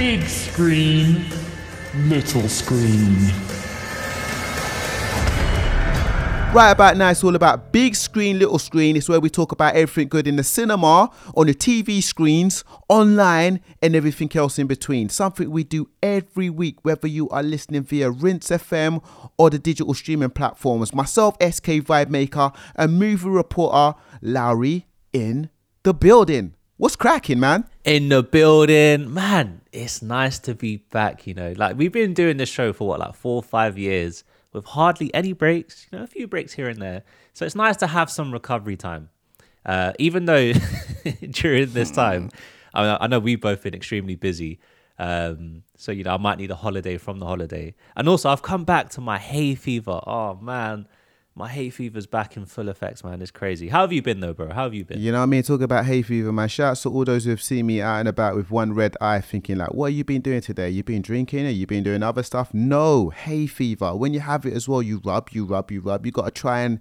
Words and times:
Big 0.00 0.22
screen, 0.22 1.26
little 2.08 2.48
screen. 2.48 3.18
Right 6.54 6.70
about 6.70 6.96
now, 6.96 7.10
it's 7.10 7.22
all 7.22 7.36
about 7.36 7.70
big 7.70 7.94
screen, 7.94 8.38
little 8.38 8.58
screen. 8.58 8.96
It's 8.96 9.10
where 9.10 9.20
we 9.20 9.28
talk 9.28 9.52
about 9.52 9.76
everything 9.76 10.08
good 10.08 10.26
in 10.26 10.36
the 10.36 10.42
cinema, 10.42 11.10
on 11.36 11.48
the 11.48 11.52
TV 11.52 12.02
screens, 12.02 12.64
online, 12.88 13.60
and 13.82 13.94
everything 13.94 14.34
else 14.34 14.58
in 14.58 14.66
between. 14.66 15.10
Something 15.10 15.50
we 15.50 15.64
do 15.64 15.90
every 16.02 16.48
week, 16.48 16.78
whether 16.80 17.06
you 17.06 17.28
are 17.28 17.42
listening 17.42 17.82
via 17.82 18.10
Rinse 18.10 18.48
FM 18.48 19.04
or 19.36 19.50
the 19.50 19.58
digital 19.58 19.92
streaming 19.92 20.30
platforms. 20.30 20.94
Myself, 20.94 21.36
SK 21.42 21.84
Vibemaker, 21.84 22.56
and 22.74 22.98
movie 22.98 23.28
reporter 23.28 23.98
Lowery 24.22 24.86
in 25.12 25.50
the 25.82 25.92
building. 25.92 26.54
What's 26.80 26.96
cracking, 26.96 27.38
man? 27.38 27.66
in 27.84 28.08
the 28.08 28.22
building. 28.22 29.12
Man, 29.12 29.60
it's 29.70 30.00
nice 30.00 30.38
to 30.38 30.54
be 30.54 30.78
back, 30.78 31.26
you 31.26 31.34
know. 31.34 31.52
Like 31.54 31.76
we've 31.76 31.92
been 31.92 32.14
doing 32.14 32.38
this 32.38 32.48
show 32.48 32.72
for 32.72 32.88
what, 32.88 33.00
like 33.00 33.14
four 33.14 33.36
or 33.36 33.42
five 33.42 33.76
years 33.76 34.24
with 34.54 34.64
hardly 34.64 35.12
any 35.12 35.34
breaks, 35.34 35.86
you 35.92 35.98
know, 35.98 36.04
a 36.04 36.06
few 36.06 36.26
breaks 36.26 36.54
here 36.54 36.70
and 36.70 36.80
there. 36.80 37.02
So 37.34 37.44
it's 37.44 37.54
nice 37.54 37.76
to 37.76 37.86
have 37.86 38.10
some 38.10 38.32
recovery 38.32 38.78
time. 38.78 39.10
Uh, 39.66 39.92
even 39.98 40.24
though 40.24 40.54
during 41.30 41.70
this 41.74 41.90
time, 41.90 42.30
I, 42.72 42.82
mean, 42.82 42.96
I 42.98 43.06
know 43.08 43.18
we've 43.18 43.42
both 43.42 43.62
been 43.62 43.74
extremely 43.74 44.14
busy. 44.14 44.58
Um, 44.98 45.64
so, 45.76 45.92
you 45.92 46.04
know, 46.04 46.14
I 46.14 46.16
might 46.16 46.38
need 46.38 46.50
a 46.50 46.56
holiday 46.56 46.96
from 46.96 47.18
the 47.18 47.26
holiday. 47.26 47.74
And 47.94 48.08
also, 48.08 48.30
I've 48.30 48.40
come 48.40 48.64
back 48.64 48.88
to 48.92 49.02
my 49.02 49.18
hay 49.18 49.54
fever. 49.54 50.00
Oh, 50.06 50.38
man 50.40 50.86
my 51.40 51.48
hay 51.48 51.70
fever's 51.70 52.06
back 52.06 52.36
in 52.36 52.44
full 52.44 52.68
effect, 52.68 53.02
man. 53.02 53.22
It's 53.22 53.30
crazy. 53.30 53.68
How 53.68 53.80
have 53.80 53.92
you 53.92 54.02
been 54.02 54.20
though, 54.20 54.34
bro? 54.34 54.52
How 54.52 54.64
have 54.64 54.74
you 54.74 54.84
been? 54.84 55.00
You 55.00 55.10
know 55.10 55.18
what 55.18 55.24
I 55.24 55.26
mean? 55.26 55.42
Talk 55.42 55.62
about 55.62 55.86
hay 55.86 56.02
fever, 56.02 56.30
man. 56.32 56.48
Shouts 56.48 56.82
to 56.82 56.90
all 56.90 57.06
those 57.06 57.24
who 57.24 57.30
have 57.30 57.42
seen 57.42 57.66
me 57.66 57.80
out 57.80 57.96
and 57.96 58.08
about 58.08 58.36
with 58.36 58.50
one 58.50 58.74
red 58.74 58.94
eye 59.00 59.22
thinking 59.22 59.56
like, 59.56 59.72
what 59.72 59.90
have 59.90 59.96
you 59.96 60.04
been 60.04 60.20
doing 60.20 60.42
today? 60.42 60.68
You've 60.68 60.84
been 60.84 61.00
drinking? 61.00 61.46
Or 61.46 61.50
you've 61.50 61.70
been 61.70 61.82
doing 61.82 62.02
other 62.02 62.22
stuff? 62.22 62.52
No, 62.52 63.08
hay 63.08 63.46
fever. 63.46 63.96
When 63.96 64.12
you 64.12 64.20
have 64.20 64.44
it 64.44 64.52
as 64.52 64.68
well, 64.68 64.82
you 64.82 65.00
rub, 65.02 65.30
you 65.30 65.46
rub, 65.46 65.70
you 65.70 65.80
rub. 65.80 66.04
You 66.04 66.12
got 66.12 66.26
to 66.26 66.30
try 66.30 66.60
and 66.60 66.78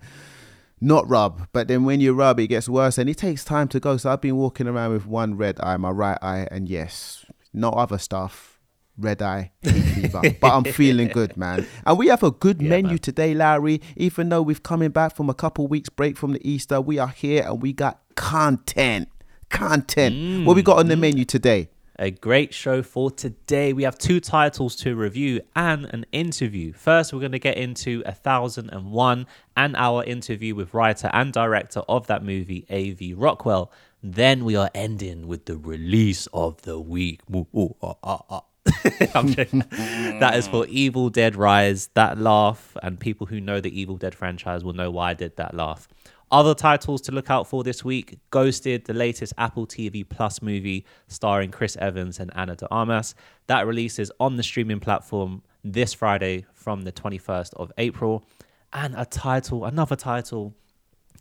not 0.81 1.07
rub. 1.07 1.47
But 1.53 1.69
then 1.69 1.85
when 1.85 2.01
you 2.01 2.13
rub, 2.13 2.37
it 2.41 2.47
gets 2.47 2.67
worse 2.67 2.97
and 2.97 3.09
it 3.09 3.17
takes 3.17 3.45
time 3.45 3.69
to 3.69 3.79
go. 3.79 3.95
So 3.95 4.11
I've 4.11 4.21
been 4.21 4.35
walking 4.35 4.67
around 4.67 4.91
with 4.91 5.05
one 5.05 5.37
red 5.37 5.57
eye, 5.61 5.77
my 5.77 5.89
right 5.89 6.17
eye, 6.21 6.49
and 6.51 6.67
yes, 6.67 7.25
no 7.53 7.69
other 7.69 7.97
stuff 7.97 8.58
red 8.99 9.21
eye, 9.21 9.51
fever. 9.63 10.21
but 10.41 10.51
I'm 10.51 10.63
feeling 10.63 11.07
good, 11.07 11.37
man. 11.37 11.67
And 11.85 11.97
we 11.97 12.07
have 12.07 12.23
a 12.23 12.31
good 12.31 12.61
yeah, 12.61 12.69
menu 12.69 12.89
man. 12.89 12.97
today, 12.99 13.33
Larry. 13.33 13.81
Even 13.95 14.29
though 14.29 14.41
we've 14.41 14.63
coming 14.63 14.89
back 14.89 15.15
from 15.15 15.29
a 15.29 15.33
couple 15.33 15.67
weeks 15.67 15.89
break 15.89 16.17
from 16.17 16.33
the 16.33 16.49
Easter, 16.49 16.81
we 16.81 16.99
are 16.99 17.09
here 17.09 17.43
and 17.43 17.61
we 17.61 17.73
got 17.73 17.99
content. 18.15 19.09
Content. 19.49 20.15
Mm, 20.15 20.45
what 20.45 20.55
we 20.55 20.61
got 20.61 20.77
on 20.77 20.87
the 20.87 20.95
mm. 20.95 20.99
menu 20.99 21.25
today? 21.25 21.69
A 22.01 22.11
great 22.11 22.53
show 22.53 22.81
for 22.81 23.11
today. 23.11 23.73
We 23.73 23.83
have 23.83 23.97
two 23.97 24.21
titles 24.21 24.77
to 24.77 24.95
review 24.95 25.41
and 25.53 25.83
an 25.85 26.05
interview. 26.13 26.71
First, 26.71 27.11
we're 27.11 27.19
going 27.19 27.33
to 27.33 27.39
get 27.39 27.57
into 27.57 28.03
A 28.05 28.13
Thousand 28.13 28.69
and 28.69 28.91
One 28.91 29.27
and 29.57 29.75
our 29.75 30.05
interview 30.05 30.55
with 30.55 30.73
writer 30.73 31.09
and 31.11 31.33
director 31.33 31.81
of 31.89 32.07
that 32.07 32.23
movie, 32.23 32.65
A.V. 32.69 33.15
Rockwell. 33.15 33.69
Then 34.01 34.45
we 34.45 34.55
are 34.55 34.71
ending 34.73 35.27
with 35.27 35.43
the 35.43 35.57
release 35.57 36.27
of 36.27 36.61
the 36.61 36.79
week. 36.79 37.19
Ooh, 37.35 37.47
ooh, 37.53 37.75
ah, 37.81 37.95
ah, 38.01 38.21
ah. 38.29 38.43
that 40.19 40.33
is 40.35 40.47
for 40.47 40.65
mm. 40.65 40.69
Evil 40.69 41.09
Dead 41.09 41.35
Rise. 41.35 41.89
That 41.93 42.17
laugh, 42.17 42.75
and 42.83 42.99
people 42.99 43.27
who 43.27 43.39
know 43.39 43.61
the 43.61 43.79
Evil 43.79 43.97
Dead 43.97 44.13
franchise 44.13 44.63
will 44.63 44.73
know 44.73 44.91
why 44.91 45.11
I 45.11 45.13
did 45.13 45.37
that 45.37 45.53
laugh. 45.53 45.87
Other 46.31 46.53
titles 46.53 47.01
to 47.01 47.11
look 47.11 47.31
out 47.31 47.47
for 47.47 47.63
this 47.63 47.83
week 47.83 48.19
Ghosted, 48.29 48.85
the 48.85 48.93
latest 48.93 49.33
Apple 49.37 49.65
TV 49.65 50.07
Plus 50.07 50.41
movie 50.41 50.85
starring 51.07 51.49
Chris 51.49 51.75
Evans 51.77 52.19
and 52.19 52.29
Ana 52.35 52.55
de 52.55 52.67
Armas. 52.69 53.15
That 53.47 53.65
releases 53.65 54.11
on 54.19 54.35
the 54.35 54.43
streaming 54.43 54.79
platform 54.79 55.41
this 55.63 55.93
Friday 55.93 56.45
from 56.53 56.83
the 56.83 56.91
21st 56.91 57.53
of 57.55 57.71
April. 57.77 58.25
And 58.73 58.93
a 58.95 59.05
title, 59.05 59.65
another 59.65 59.95
title 59.95 60.53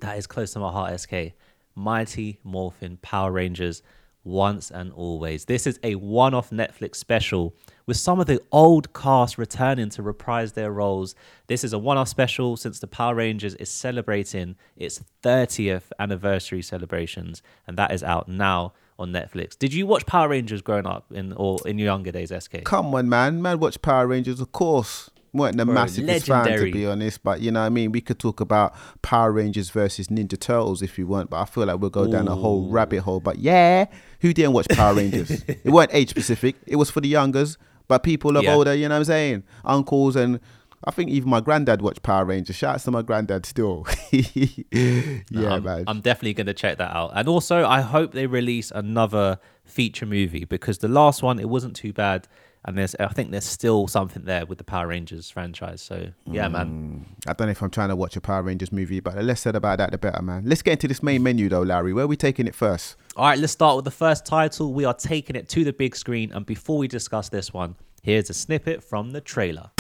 that 0.01 0.19
is 0.19 0.27
close 0.27 0.53
to 0.53 0.59
my 0.59 0.71
heart, 0.71 1.01
SK 1.01 1.33
Mighty 1.75 2.41
Morphin 2.45 2.99
Power 3.01 3.33
Rangers 3.33 3.83
once 4.25 4.71
and 4.71 4.93
always. 4.93 5.47
This 5.47 5.67
is 5.67 5.81
a 5.83 5.95
one 5.95 6.35
off 6.35 6.51
Netflix 6.51 6.97
special 6.97 7.55
with 7.89 7.97
some 7.97 8.21
of 8.21 8.27
the 8.27 8.39
old 8.53 8.93
cast 8.93 9.39
returning 9.39 9.89
to 9.89 10.03
reprise 10.03 10.53
their 10.53 10.71
roles. 10.71 11.15
This 11.47 11.65
is 11.65 11.73
a 11.73 11.79
one 11.79 11.97
off 11.97 12.09
special 12.09 12.59
since 12.59 12.79
the 12.79 12.87
Power 12.87 13.15
Rangers 13.15 13.55
is 13.55 13.71
celebrating 13.71 14.57
its 14.77 15.03
30th 15.23 15.91
anniversary 15.99 16.61
celebrations, 16.61 17.43
and 17.67 17.79
that 17.79 17.91
is 17.91 18.03
out 18.05 18.29
now 18.29 18.75
on 18.99 19.11
Netflix. 19.11 19.59
Did 19.59 19.73
you 19.73 19.87
watch 19.87 20.05
Power 20.05 20.29
Rangers 20.29 20.61
growing 20.61 20.87
up 20.87 21.07
in 21.11 21.33
or 21.33 21.59
in 21.65 21.79
your 21.79 21.87
younger 21.87 22.13
days, 22.13 22.31
SK? 22.39 22.65
Come 22.65 22.95
on, 22.95 23.09
man. 23.09 23.41
Man, 23.41 23.59
watch 23.59 23.81
Power 23.81 24.07
Rangers, 24.07 24.39
of 24.39 24.53
course 24.53 25.09
weren't 25.33 25.61
a 25.61 25.65
massive 25.65 26.07
fan 26.25 26.47
to 26.47 26.73
be 26.73 26.87
honest, 26.87 27.23
but 27.23 27.41
you 27.41 27.51
know 27.51 27.61
what 27.61 27.67
I 27.67 27.69
mean. 27.69 27.93
We 27.93 28.01
could 28.01 28.19
talk 28.19 28.41
about 28.41 28.75
Power 29.03 29.31
Rangers 29.31 29.71
versus 29.71 30.09
Ninja 30.09 30.41
Turtles 30.41 30.83
if 30.83 30.99
you 30.99 31.07
want, 31.07 31.31
but 31.31 31.41
I 31.41 31.45
feel 31.45 31.67
like 31.67 31.79
we'll 31.79 31.91
go 31.91 32.05
Ooh. 32.05 32.11
down 32.11 32.29
a 32.29 32.35
whole 32.35 32.69
rabbit 32.69 33.01
hole. 33.01 33.21
But 33.21 33.39
yeah, 33.39 33.87
who 34.21 34.33
didn't 34.33 34.53
watch 34.53 34.69
Power 34.71 34.95
Rangers? 34.95 35.31
it 35.47 35.67
weren't 35.67 35.93
age 35.93 36.11
specific. 36.11 36.57
It 36.67 36.77
was 36.77 36.91
for 36.91 37.01
the 37.01 37.09
youngers, 37.09 37.59
but 37.89 38.03
people 38.03 38.37
of 38.37 38.45
yeah. 38.45 38.55
older. 38.55 38.75
You 38.75 38.89
know 38.89 38.95
what 38.95 39.01
I'm 39.01 39.05
saying? 39.05 39.45
Uncles 39.65 40.17
and 40.17 40.41
I 40.85 40.93
think 40.93 41.11
even 41.11 41.29
my 41.29 41.41
granddad 41.41 41.83
watched 41.83 42.03
Power 42.03 42.25
Rangers. 42.25 42.55
Shout 42.55 42.77
out 42.77 42.81
to 42.83 42.91
my 42.93 43.03
granddad 43.03 43.45
still. 43.47 43.87
yeah, 44.13 45.23
no, 45.31 45.61
man. 45.61 45.85
I'm 45.89 46.01
definitely 46.01 46.35
going 46.35 46.47
to 46.47 46.55
check 46.55 46.79
that 46.79 46.95
out. 46.95 47.13
And 47.15 47.27
also, 47.27 47.67
I 47.67 47.81
hope 47.81 48.13
they 48.13 48.27
release 48.27 48.71
another 48.71 49.41
feature 49.65 50.07
movie 50.07 50.45
because 50.45 50.79
the 50.79 50.89
last 50.89 51.23
one, 51.23 51.41
it 51.41 51.49
wasn't 51.49 51.75
too 51.75 51.93
bad 51.93 52.29
and 52.65 52.77
there's 52.77 52.95
I 52.97 53.09
think 53.09 53.31
there's 53.31 53.45
still 53.45 53.87
something 53.87 54.25
there 54.25 54.45
with 54.45 54.59
the 54.59 54.65
Power 54.65 54.89
Rangers 54.89 55.31
franchise. 55.31 55.81
So 55.81 56.09
yeah, 56.27 56.47
mm, 56.47 56.53
man. 56.53 57.07
I 57.27 57.33
don't 57.33 57.47
know 57.47 57.53
if 57.53 57.63
I'm 57.63 57.71
trying 57.71 57.89
to 57.89 57.97
watch 57.97 58.17
a 58.17 58.21
Power 58.21 58.43
Rangers 58.43 58.73
movie, 58.73 59.01
but 59.01 59.15
the 59.15 59.23
less 59.23 59.41
said 59.41 59.57
about 59.57 59.79
that, 59.79 59.91
the 59.93 59.99
better, 59.99 60.23
man. 60.23 60.45
Let's 60.45 60.63
get 60.63 60.73
into 60.73 60.89
this 60.89 61.03
main 61.03 61.23
menu 61.23 61.49
though, 61.49 61.63
Larry. 61.63 61.93
Where 61.93 62.05
are 62.05 62.09
we 62.09 62.17
taking 62.17 62.47
it 62.47 62.55
first? 62.55 62.97
All 63.19 63.25
right, 63.25 63.37
let's 63.37 63.53
start 63.53 63.75
with 63.75 63.85
the 63.85 63.91
first 63.91 64.25
title. 64.25 64.73
We 64.73 64.85
are 64.85 64.95
taking 64.95 65.35
it 65.35 65.49
to 65.49 65.65
the 65.65 65.73
big 65.73 65.97
screen, 65.97 66.31
and 66.31 66.47
before 66.47 66.79
we 66.79 66.87
discuss 66.87 67.29
this 67.29 67.53
one, 67.53 67.75
here's 68.01 68.31
a 68.31 68.33
snippet 68.33 68.81
from 68.85 69.11
the 69.11 69.21
trailer. 69.21 69.73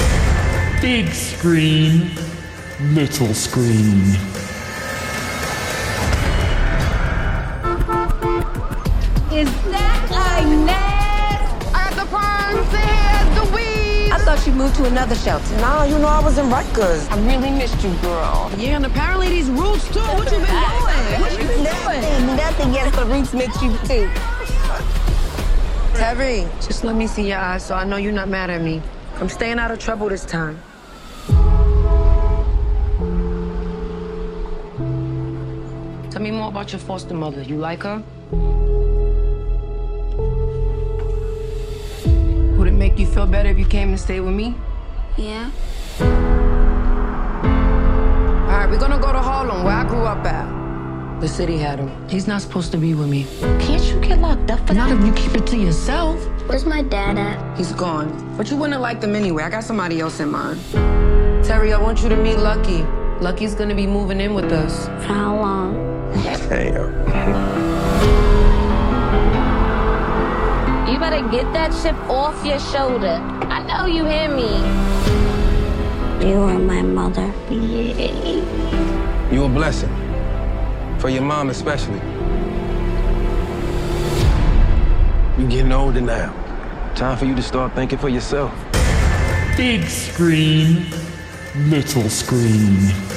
Big 0.82 1.06
screen, 1.10 2.10
little 2.80 3.32
screen. 3.32 4.57
You 14.48 14.54
moved 14.54 14.76
to 14.76 14.84
another 14.86 15.14
shelter. 15.14 15.54
Nah, 15.56 15.84
you 15.84 15.98
know 15.98 16.08
I 16.08 16.20
was 16.24 16.38
in 16.38 16.48
Rutgers. 16.48 17.06
I 17.08 17.18
really 17.26 17.50
missed 17.50 17.82
you, 17.84 17.92
girl. 17.96 18.50
Yeah, 18.56 18.76
and 18.76 18.86
apparently 18.86 19.28
these 19.28 19.50
roots 19.50 19.86
too. 19.92 20.00
What 20.00 20.32
you 20.32 20.38
been 20.38 20.46
doing? 20.46 21.20
What 21.20 21.32
you 21.32 21.46
been 21.46 21.64
doing? 21.64 22.36
Nothing 22.36 22.72
yes, 22.72 22.96
the 22.96 23.04
roots 23.04 23.34
missed 23.34 23.62
you 23.62 23.76
too. 23.86 24.10
Terry, 25.98 26.48
just 26.62 26.82
let 26.82 26.96
me 26.96 27.06
see 27.06 27.28
your 27.28 27.38
eyes 27.38 27.62
so 27.62 27.74
I 27.74 27.84
know 27.84 27.96
you're 27.96 28.12
not 28.12 28.28
mad 28.28 28.48
at 28.48 28.62
me. 28.62 28.80
I'm 29.16 29.28
staying 29.28 29.58
out 29.58 29.70
of 29.70 29.80
trouble 29.80 30.08
this 30.08 30.24
time. 30.24 30.58
Tell 36.10 36.22
me 36.22 36.30
more 36.30 36.48
about 36.48 36.72
your 36.72 36.80
foster 36.80 37.14
mother. 37.14 37.42
You 37.42 37.58
like 37.58 37.82
her? 37.82 38.02
Make 42.88 42.98
you 42.98 43.06
feel 43.06 43.26
better 43.26 43.50
if 43.50 43.58
you 43.58 43.66
came 43.66 43.90
and 43.90 44.00
stayed 44.00 44.20
with 44.20 44.34
me? 44.34 44.54
Yeah. 45.18 45.50
All 48.48 48.58
right, 48.58 48.68
we're 48.70 48.78
gonna 48.78 48.98
go 48.98 49.12
to 49.12 49.20
Harlem, 49.20 49.62
where 49.64 49.74
I 49.74 49.84
grew 49.84 50.04
up 50.04 50.24
at. 50.24 50.48
The 51.20 51.28
city 51.28 51.58
had 51.58 51.80
him. 51.80 51.90
He's 52.08 52.26
not 52.26 52.40
supposed 52.40 52.70
to 52.72 52.78
be 52.78 52.94
with 52.94 53.08
me. 53.08 53.26
Can't 53.60 53.84
you 53.90 54.00
get 54.00 54.20
locked 54.20 54.50
up 54.50 54.60
for 54.66 54.72
not 54.72 54.88
that? 54.88 54.94
Not 54.94 55.00
if 55.00 55.06
you 55.06 55.12
keep 55.22 55.34
it 55.34 55.46
to 55.48 55.56
yourself. 55.58 56.16
Where's 56.48 56.64
my 56.64 56.82
dad 56.82 57.18
at? 57.18 57.58
He's 57.58 57.72
gone. 57.72 58.08
But 58.38 58.50
you 58.50 58.56
wouldn't 58.56 58.72
have 58.74 58.80
liked 58.82 59.04
him 59.04 59.14
anyway. 59.14 59.42
I 59.42 59.50
got 59.50 59.64
somebody 59.64 60.00
else 60.00 60.20
in 60.20 60.30
mind. 60.30 60.58
Terry, 61.44 61.74
I 61.74 61.78
want 61.78 62.02
you 62.02 62.08
to 62.08 62.16
meet 62.16 62.38
Lucky. 62.38 62.82
Lucky's 63.20 63.54
gonna 63.54 63.74
be 63.74 63.86
moving 63.86 64.20
in 64.20 64.32
with 64.32 64.50
us. 64.50 64.86
For 64.86 65.12
how 65.12 65.36
long? 65.36 65.74
Damn. 66.48 67.77
You 70.98 71.04
better 71.04 71.28
get 71.28 71.52
that 71.52 71.70
chip 71.80 71.94
off 72.10 72.44
your 72.44 72.58
shoulder. 72.58 73.22
I 73.46 73.62
know 73.62 73.86
you 73.86 74.04
hear 74.04 74.28
me. 74.28 74.50
You 76.28 76.40
are 76.40 76.58
my 76.58 76.82
mother. 76.82 77.32
Yay. 77.48 78.42
You 79.30 79.44
a 79.44 79.48
blessing. 79.48 79.94
For 80.98 81.08
your 81.08 81.22
mom 81.22 81.50
especially. 81.50 82.00
You 85.40 85.48
getting 85.48 85.70
older 85.70 86.00
now. 86.00 86.34
Time 86.96 87.16
for 87.16 87.26
you 87.26 87.36
to 87.36 87.42
start 87.42 87.76
thinking 87.76 87.98
for 87.98 88.08
yourself. 88.08 88.52
Big 89.56 89.84
screen, 89.84 90.84
little 91.70 92.10
screen. 92.10 93.07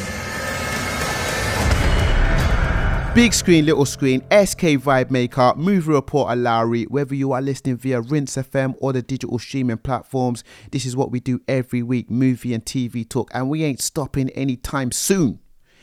Big 3.14 3.34
screen, 3.34 3.66
little 3.66 3.86
screen, 3.86 4.22
SK 4.32 4.80
Vibemaker, 4.80 5.58
movie 5.58 5.92
reporter 5.92 6.34
Lowery. 6.34 6.86
Whether 6.86 7.14
you 7.14 7.34
are 7.34 7.42
listening 7.42 7.76
via 7.76 8.00
Rinse 8.00 8.38
FM 8.38 8.76
or 8.80 8.94
the 8.94 9.02
digital 9.02 9.38
streaming 9.38 9.80
platforms, 9.80 10.46
this 10.72 10.86
is 10.86 10.96
what 10.96 11.12
we 11.12 11.20
do 11.20 11.42
every 11.46 11.84
week 11.84 12.10
movie 12.10 12.54
and 12.54 12.64
TV 12.64 13.08
talk, 13.08 13.30
and 13.34 13.50
we 13.50 13.66
ain't 13.66 13.82
stopping 13.82 14.30
anytime 14.30 14.94
soon. 14.94 15.40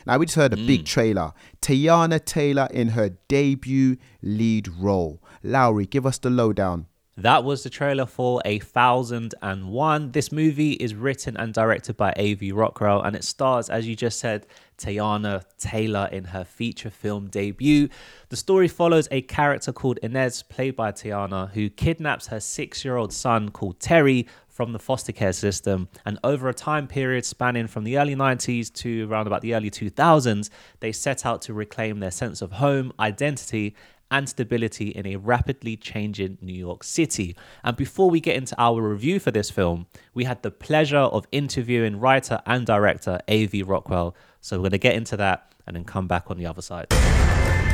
Now, 0.06 0.16
we 0.16 0.25
just 0.25 0.36
heard 0.36 0.54
a 0.54 0.56
mm. 0.56 0.66
big 0.66 0.86
trailer. 0.86 1.34
Teyana 1.60 2.25
Taylor 2.25 2.66
in 2.70 2.88
her 2.88 3.10
debut 3.28 3.98
lead 4.22 4.66
role. 4.66 5.22
Lowery, 5.42 5.84
give 5.84 6.06
us 6.06 6.16
the 6.16 6.30
lowdown. 6.30 6.86
That 7.18 7.42
was 7.42 7.64
the 7.64 7.70
trailer 7.70 8.06
for 8.06 8.40
A 8.44 8.60
Thousand 8.60 9.34
and 9.42 9.70
One. 9.70 10.12
This 10.12 10.30
movie 10.30 10.74
is 10.74 10.94
written 10.94 11.36
and 11.36 11.52
directed 11.52 11.96
by 11.96 12.12
A.V. 12.14 12.52
Rockwell, 12.52 13.02
and 13.02 13.16
it 13.16 13.24
stars, 13.24 13.68
as 13.68 13.88
you 13.88 13.96
just 13.96 14.20
said, 14.20 14.46
Teyana 14.78 15.42
Taylor 15.58 16.08
in 16.12 16.22
her 16.22 16.44
feature 16.44 16.90
film 16.90 17.26
debut. 17.26 17.88
The 18.28 18.36
story 18.36 18.68
follows 18.68 19.08
a 19.10 19.22
character 19.22 19.72
called 19.72 19.98
Inez, 20.00 20.44
played 20.44 20.76
by 20.76 20.92
Teyana, 20.92 21.50
who 21.50 21.70
kidnaps 21.70 22.28
her 22.28 22.38
six 22.38 22.84
year 22.84 22.94
old 22.94 23.12
son 23.12 23.48
called 23.48 23.80
Terry 23.80 24.28
from 24.46 24.72
the 24.72 24.78
foster 24.78 25.10
care 25.10 25.32
system. 25.32 25.88
And 26.06 26.20
over 26.22 26.48
a 26.48 26.54
time 26.54 26.86
period 26.86 27.24
spanning 27.24 27.66
from 27.66 27.82
the 27.82 27.98
early 27.98 28.14
90s 28.14 28.72
to 28.74 29.08
around 29.10 29.26
about 29.26 29.42
the 29.42 29.54
early 29.56 29.72
2000s, 29.72 30.50
they 30.78 30.92
set 30.92 31.26
out 31.26 31.42
to 31.42 31.52
reclaim 31.52 31.98
their 31.98 32.12
sense 32.12 32.42
of 32.42 32.52
home, 32.52 32.92
identity, 33.00 33.74
and 34.10 34.28
stability 34.28 34.88
in 34.88 35.06
a 35.06 35.16
rapidly 35.16 35.76
changing 35.76 36.38
New 36.40 36.55
York 36.55 36.84
City. 36.84 37.37
And 37.62 37.76
before 37.76 38.10
we 38.10 38.20
get 38.20 38.37
into 38.37 38.55
our 38.58 38.81
review 38.81 39.20
for 39.20 39.31
this 39.31 39.50
film, 39.50 39.87
we 40.14 40.25
had 40.25 40.43
the 40.43 40.50
pleasure 40.50 40.96
of 40.96 41.26
interviewing 41.32 42.00
writer 42.00 42.40
and 42.46 42.66
director 42.66 43.20
A.V. 43.28 43.62
Rockwell. 43.62 44.14
So 44.40 44.56
we're 44.56 44.62
going 44.62 44.70
to 44.72 44.78
get 44.78 44.94
into 44.94 45.16
that 45.19 45.52
and 45.66 45.76
then 45.76 45.84
come 45.84 46.06
back 46.06 46.31
on 46.31 46.38
the 46.38 46.46
other 46.46 46.62
side. 46.62 46.88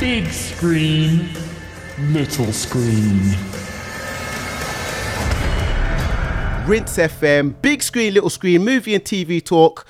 Big 0.00 0.26
screen, 0.26 1.28
little 1.98 2.52
screen. 2.52 3.36
Rinse 6.66 6.96
FM, 6.96 7.60
big 7.60 7.82
screen, 7.82 8.14
little 8.14 8.30
screen, 8.30 8.64
movie 8.64 8.94
and 8.94 9.04
TV 9.04 9.44
talk. 9.44 9.86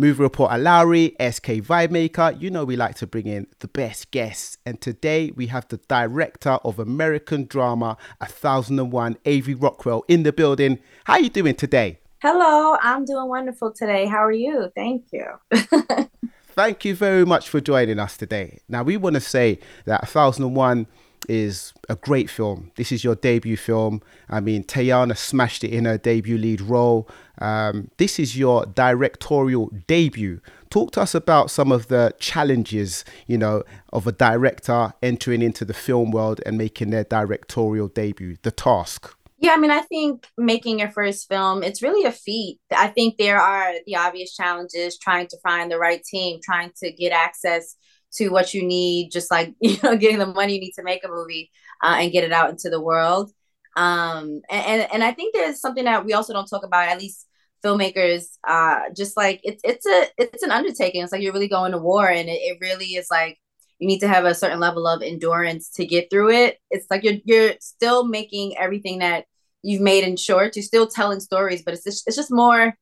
Movie 0.00 0.22
reporter 0.22 0.56
Lowery, 0.56 1.14
SK 1.20 1.60
Vibemaker. 1.60 2.40
You 2.40 2.48
know 2.48 2.64
we 2.64 2.74
like 2.74 2.94
to 2.94 3.06
bring 3.06 3.26
in 3.26 3.46
the 3.58 3.68
best 3.68 4.10
guests, 4.10 4.56
and 4.64 4.80
today 4.80 5.30
we 5.36 5.48
have 5.48 5.68
the 5.68 5.76
director 5.76 6.52
of 6.64 6.78
American 6.78 7.44
drama 7.44 7.98
A 8.18 8.24
Thousand 8.24 8.78
and 8.78 8.90
One, 8.90 9.18
A.V. 9.26 9.52
Rockwell, 9.52 10.06
in 10.08 10.22
the 10.22 10.32
building. 10.32 10.78
How 11.04 11.14
are 11.14 11.20
you 11.20 11.28
doing 11.28 11.54
today? 11.54 11.98
Hello, 12.22 12.78
I'm 12.80 13.04
doing 13.04 13.28
wonderful 13.28 13.74
today. 13.74 14.06
How 14.06 14.24
are 14.24 14.32
you? 14.32 14.72
Thank 14.74 15.04
you. 15.12 15.26
Thank 16.48 16.86
you 16.86 16.94
very 16.94 17.26
much 17.26 17.50
for 17.50 17.60
joining 17.60 17.98
us 17.98 18.16
today. 18.16 18.60
Now 18.70 18.82
we 18.82 18.96
want 18.96 19.16
to 19.16 19.20
say 19.20 19.58
that 19.84 20.04
A 20.04 20.06
Thousand 20.06 20.44
and 20.44 20.56
One 20.56 20.86
is 21.28 21.72
a 21.88 21.96
great 21.96 22.30
film. 22.30 22.70
This 22.76 22.92
is 22.92 23.04
your 23.04 23.14
debut 23.14 23.56
film. 23.56 24.02
I 24.28 24.40
mean, 24.40 24.64
Teyana 24.64 25.16
smashed 25.16 25.64
it 25.64 25.72
in 25.72 25.84
her 25.84 25.98
debut 25.98 26.38
lead 26.38 26.60
role. 26.60 27.08
Um, 27.38 27.90
this 27.96 28.18
is 28.18 28.36
your 28.36 28.66
directorial 28.66 29.70
debut. 29.86 30.40
Talk 30.70 30.92
to 30.92 31.02
us 31.02 31.14
about 31.14 31.50
some 31.50 31.72
of 31.72 31.88
the 31.88 32.14
challenges, 32.18 33.04
you 33.26 33.38
know, 33.38 33.64
of 33.92 34.06
a 34.06 34.12
director 34.12 34.92
entering 35.02 35.42
into 35.42 35.64
the 35.64 35.74
film 35.74 36.10
world 36.10 36.40
and 36.46 36.56
making 36.56 36.90
their 36.90 37.04
directorial 37.04 37.88
debut. 37.88 38.36
The 38.42 38.50
task. 38.50 39.16
Yeah, 39.38 39.52
I 39.52 39.56
mean, 39.56 39.70
I 39.70 39.80
think 39.80 40.26
making 40.36 40.80
your 40.80 40.90
first 40.90 41.26
film, 41.26 41.62
it's 41.62 41.80
really 41.80 42.06
a 42.06 42.12
feat. 42.12 42.60
I 42.70 42.88
think 42.88 43.16
there 43.16 43.40
are 43.40 43.72
the 43.86 43.96
obvious 43.96 44.36
challenges 44.36 44.98
trying 44.98 45.28
to 45.28 45.38
find 45.42 45.70
the 45.70 45.78
right 45.78 46.04
team, 46.04 46.40
trying 46.44 46.72
to 46.82 46.92
get 46.92 47.12
access 47.12 47.74
to 48.14 48.28
what 48.28 48.54
you 48.54 48.64
need, 48.64 49.10
just 49.10 49.30
like 49.30 49.54
you 49.60 49.76
know, 49.82 49.96
getting 49.96 50.18
the 50.18 50.26
money 50.26 50.54
you 50.54 50.60
need 50.60 50.72
to 50.72 50.82
make 50.82 51.04
a 51.04 51.08
movie 51.08 51.50
uh, 51.82 51.96
and 51.98 52.12
get 52.12 52.24
it 52.24 52.32
out 52.32 52.50
into 52.50 52.70
the 52.70 52.80
world. 52.80 53.30
Um, 53.76 54.42
and, 54.50 54.66
and 54.66 54.88
and 54.94 55.04
I 55.04 55.12
think 55.12 55.34
there's 55.34 55.60
something 55.60 55.84
that 55.84 56.04
we 56.04 56.12
also 56.12 56.32
don't 56.32 56.46
talk 56.46 56.64
about, 56.64 56.88
at 56.88 56.98
least 56.98 57.26
filmmakers. 57.64 58.24
Uh, 58.46 58.80
just 58.96 59.16
like 59.16 59.40
it's 59.44 59.62
it's 59.64 59.86
a 59.86 60.06
it's 60.18 60.42
an 60.42 60.50
undertaking. 60.50 61.02
It's 61.02 61.12
like 61.12 61.22
you're 61.22 61.32
really 61.32 61.48
going 61.48 61.72
to 61.72 61.78
war, 61.78 62.08
and 62.08 62.28
it, 62.28 62.40
it 62.40 62.58
really 62.60 62.86
is 62.86 63.08
like 63.10 63.38
you 63.78 63.86
need 63.86 64.00
to 64.00 64.08
have 64.08 64.24
a 64.24 64.34
certain 64.34 64.60
level 64.60 64.86
of 64.86 65.02
endurance 65.02 65.70
to 65.70 65.86
get 65.86 66.10
through 66.10 66.30
it. 66.30 66.58
It's 66.70 66.86
like 66.90 67.04
you're 67.04 67.18
you're 67.24 67.54
still 67.60 68.06
making 68.06 68.58
everything 68.58 68.98
that 68.98 69.24
you've 69.62 69.80
made 69.80 70.04
in 70.04 70.16
short. 70.16 70.56
You're 70.56 70.62
still 70.62 70.86
telling 70.86 71.20
stories, 71.20 71.62
but 71.62 71.74
it's 71.74 71.84
just, 71.84 72.06
it's 72.06 72.16
just 72.16 72.32
more 72.32 72.74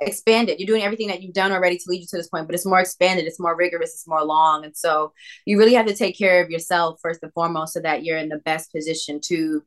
expanded. 0.00 0.58
You're 0.58 0.66
doing 0.66 0.82
everything 0.82 1.08
that 1.08 1.22
you've 1.22 1.34
done 1.34 1.52
already 1.52 1.76
to 1.76 1.84
lead 1.86 2.00
you 2.00 2.06
to 2.06 2.16
this 2.16 2.28
point, 2.28 2.46
but 2.46 2.54
it's 2.54 2.66
more 2.66 2.80
expanded, 2.80 3.26
it's 3.26 3.40
more 3.40 3.56
rigorous, 3.56 3.90
it's 3.90 4.08
more 4.08 4.24
long. 4.24 4.64
And 4.64 4.76
so 4.76 5.12
you 5.44 5.58
really 5.58 5.74
have 5.74 5.86
to 5.86 5.94
take 5.94 6.16
care 6.16 6.42
of 6.42 6.50
yourself 6.50 6.98
first 7.02 7.20
and 7.22 7.32
foremost 7.32 7.74
so 7.74 7.80
that 7.80 8.04
you're 8.04 8.18
in 8.18 8.28
the 8.28 8.38
best 8.38 8.72
position 8.72 9.20
to 9.26 9.62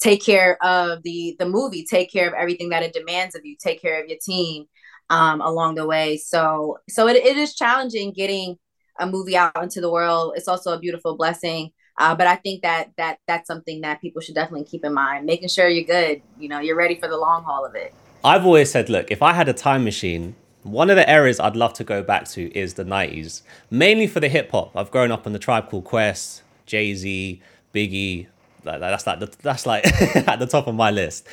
take 0.00 0.24
care 0.24 0.62
of 0.64 1.02
the 1.02 1.36
the 1.38 1.46
movie, 1.46 1.84
take 1.88 2.10
care 2.10 2.26
of 2.26 2.34
everything 2.34 2.70
that 2.70 2.82
it 2.82 2.92
demands 2.92 3.34
of 3.34 3.44
you, 3.44 3.56
take 3.60 3.80
care 3.80 4.02
of 4.02 4.08
your 4.08 4.18
team 4.22 4.64
um, 5.10 5.40
along 5.40 5.74
the 5.74 5.86
way. 5.86 6.16
So 6.16 6.78
so 6.88 7.06
it, 7.08 7.16
it 7.16 7.36
is 7.36 7.54
challenging 7.54 8.12
getting 8.12 8.56
a 8.98 9.06
movie 9.06 9.36
out 9.36 9.62
into 9.62 9.80
the 9.80 9.90
world. 9.90 10.34
It's 10.36 10.48
also 10.48 10.72
a 10.72 10.78
beautiful 10.78 11.16
blessing. 11.16 11.72
Uh, 11.98 12.14
but 12.14 12.26
I 12.26 12.36
think 12.36 12.62
that 12.62 12.90
that 12.96 13.18
that's 13.26 13.46
something 13.46 13.82
that 13.82 14.00
people 14.00 14.22
should 14.22 14.34
definitely 14.34 14.64
keep 14.64 14.84
in 14.84 14.94
mind, 14.94 15.26
making 15.26 15.48
sure 15.48 15.68
you're 15.68 15.84
good. 15.84 16.22
You 16.38 16.48
know, 16.48 16.60
you're 16.60 16.76
ready 16.76 16.94
for 16.94 17.08
the 17.08 17.16
long 17.16 17.44
haul 17.44 17.64
of 17.64 17.74
it. 17.74 17.94
I've 18.22 18.44
always 18.44 18.70
said, 18.70 18.90
look, 18.90 19.10
if 19.10 19.22
I 19.22 19.32
had 19.32 19.48
a 19.48 19.54
time 19.54 19.82
machine, 19.82 20.34
one 20.62 20.90
of 20.90 20.96
the 20.96 21.08
areas 21.08 21.40
I'd 21.40 21.56
love 21.56 21.72
to 21.74 21.84
go 21.84 22.02
back 22.02 22.28
to 22.30 22.52
is 22.56 22.74
the 22.74 22.84
90s, 22.84 23.40
mainly 23.70 24.06
for 24.06 24.20
the 24.20 24.28
hip 24.28 24.50
hop. 24.50 24.76
I've 24.76 24.90
grown 24.90 25.10
up 25.10 25.26
on 25.26 25.32
the 25.32 25.38
Tribe 25.38 25.70
Called 25.70 25.84
Quest, 25.84 26.42
Jay 26.66 26.94
Z, 26.94 27.40
Biggie. 27.74 28.26
That's 28.62 29.06
like 29.06 29.20
that's 29.38 29.64
like 29.64 29.86
at 30.28 30.38
the 30.38 30.46
top 30.46 30.66
of 30.66 30.74
my 30.74 30.90
list. 30.90 31.26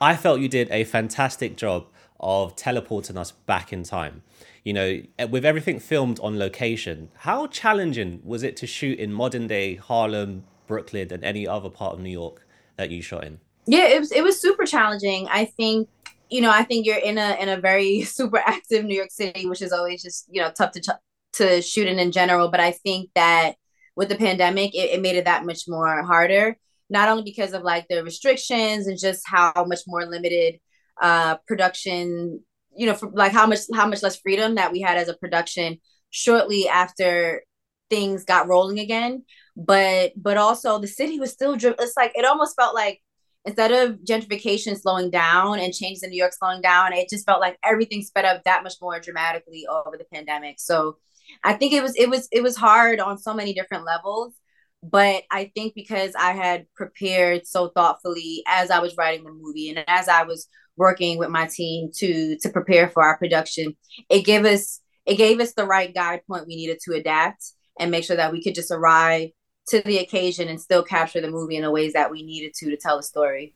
I 0.00 0.16
felt 0.16 0.40
you 0.40 0.48
did 0.48 0.70
a 0.70 0.84
fantastic 0.84 1.56
job 1.56 1.86
of 2.20 2.56
teleporting 2.56 3.18
us 3.18 3.32
back 3.32 3.70
in 3.70 3.82
time. 3.82 4.22
You 4.62 4.72
know, 4.72 5.02
eh, 5.18 5.24
with 5.24 5.44
everything 5.44 5.78
filmed 5.78 6.18
on 6.20 6.38
location, 6.38 7.10
how 7.18 7.48
challenging 7.48 8.22
was 8.24 8.42
it 8.42 8.56
to 8.58 8.66
shoot 8.66 8.98
in 8.98 9.12
modern 9.12 9.46
day 9.46 9.74
Harlem, 9.74 10.44
Brooklyn, 10.66 11.12
and 11.12 11.22
any 11.22 11.46
other 11.46 11.68
part 11.68 11.94
of 11.94 12.00
New 12.00 12.08
York 12.08 12.46
that 12.76 12.90
you 12.90 13.02
shot 13.02 13.24
in? 13.24 13.40
Yeah, 13.66 13.88
it 13.88 14.00
was 14.00 14.10
it 14.10 14.22
was 14.22 14.40
super 14.40 14.64
challenging. 14.64 15.28
I 15.28 15.44
think 15.44 15.88
you 16.34 16.40
know, 16.40 16.50
I 16.50 16.64
think 16.64 16.84
you're 16.84 16.96
in 16.96 17.16
a 17.16 17.36
in 17.40 17.48
a 17.48 17.60
very 17.60 18.02
super 18.18 18.38
active 18.38 18.84
New 18.84 18.96
York 18.96 19.12
City, 19.12 19.46
which 19.46 19.62
is 19.62 19.72
always 19.72 20.02
just 20.02 20.26
you 20.28 20.42
know 20.42 20.50
tough 20.50 20.72
to 20.72 20.98
to 21.34 21.62
shoot 21.62 21.86
in 21.86 22.00
in 22.00 22.10
general. 22.10 22.50
But 22.50 22.58
I 22.58 22.72
think 22.72 23.10
that 23.14 23.54
with 23.94 24.08
the 24.08 24.16
pandemic, 24.16 24.74
it, 24.74 24.90
it 24.90 25.00
made 25.00 25.14
it 25.14 25.26
that 25.26 25.46
much 25.46 25.68
more 25.68 26.02
harder. 26.02 26.56
Not 26.90 27.08
only 27.08 27.22
because 27.22 27.52
of 27.52 27.62
like 27.62 27.86
the 27.88 28.02
restrictions 28.02 28.88
and 28.88 28.98
just 28.98 29.22
how 29.24 29.52
much 29.68 29.82
more 29.86 30.06
limited 30.06 30.58
uh 31.00 31.36
production, 31.46 32.40
you 32.76 32.86
know, 32.86 32.94
for, 32.94 33.10
like 33.12 33.30
how 33.30 33.46
much 33.46 33.60
how 33.72 33.86
much 33.86 34.02
less 34.02 34.18
freedom 34.18 34.56
that 34.56 34.72
we 34.72 34.80
had 34.80 34.96
as 34.96 35.08
a 35.08 35.16
production 35.16 35.78
shortly 36.10 36.68
after 36.68 37.44
things 37.90 38.24
got 38.24 38.48
rolling 38.48 38.80
again. 38.80 39.22
But 39.56 40.14
but 40.16 40.36
also 40.36 40.80
the 40.80 40.88
city 40.88 41.20
was 41.20 41.30
still. 41.30 41.54
It's 41.54 41.96
like 41.96 42.10
it 42.16 42.24
almost 42.24 42.56
felt 42.56 42.74
like 42.74 43.03
instead 43.44 43.72
of 43.72 43.98
gentrification 43.98 44.78
slowing 44.80 45.10
down 45.10 45.58
and 45.58 45.74
changes 45.74 46.02
in 46.02 46.10
New 46.10 46.16
York 46.16 46.32
slowing 46.32 46.62
down, 46.62 46.92
it 46.92 47.08
just 47.10 47.26
felt 47.26 47.40
like 47.40 47.58
everything 47.62 48.02
sped 48.02 48.24
up 48.24 48.42
that 48.44 48.62
much 48.62 48.74
more 48.80 48.98
dramatically 49.00 49.66
over 49.68 49.96
the 49.96 50.06
pandemic. 50.12 50.56
So 50.58 50.96
I 51.42 51.54
think 51.54 51.72
it 51.72 51.82
was 51.82 51.94
it 51.96 52.08
was 52.08 52.28
it 52.32 52.42
was 52.42 52.56
hard 52.56 53.00
on 53.00 53.18
so 53.18 53.34
many 53.34 53.54
different 53.54 53.84
levels. 53.84 54.34
But 54.82 55.24
I 55.30 55.50
think 55.54 55.74
because 55.74 56.14
I 56.18 56.32
had 56.32 56.66
prepared 56.74 57.46
so 57.46 57.68
thoughtfully 57.68 58.42
as 58.46 58.70
I 58.70 58.80
was 58.80 58.96
writing 58.98 59.24
the 59.24 59.32
movie 59.32 59.70
and 59.70 59.82
as 59.88 60.08
I 60.08 60.24
was 60.24 60.46
working 60.76 61.18
with 61.18 61.30
my 61.30 61.46
team 61.46 61.90
to 61.96 62.36
to 62.38 62.48
prepare 62.50 62.88
for 62.88 63.02
our 63.02 63.18
production, 63.18 63.76
it 64.08 64.24
gave 64.24 64.44
us 64.44 64.80
it 65.06 65.16
gave 65.16 65.40
us 65.40 65.52
the 65.52 65.66
right 65.66 65.94
guide 65.94 66.22
point 66.26 66.46
we 66.46 66.56
needed 66.56 66.78
to 66.84 66.94
adapt 66.94 67.44
and 67.78 67.90
make 67.90 68.04
sure 68.04 68.16
that 68.16 68.32
we 68.32 68.42
could 68.42 68.54
just 68.54 68.70
arrive 68.70 69.30
to 69.66 69.80
the 69.82 69.98
occasion 69.98 70.48
and 70.48 70.60
still 70.60 70.82
capture 70.82 71.20
the 71.20 71.30
movie 71.30 71.56
in 71.56 71.62
the 71.62 71.70
ways 71.70 71.92
that 71.92 72.10
we 72.10 72.22
needed 72.22 72.54
to 72.54 72.70
to 72.70 72.76
tell 72.76 72.96
the 72.96 73.02
story. 73.02 73.54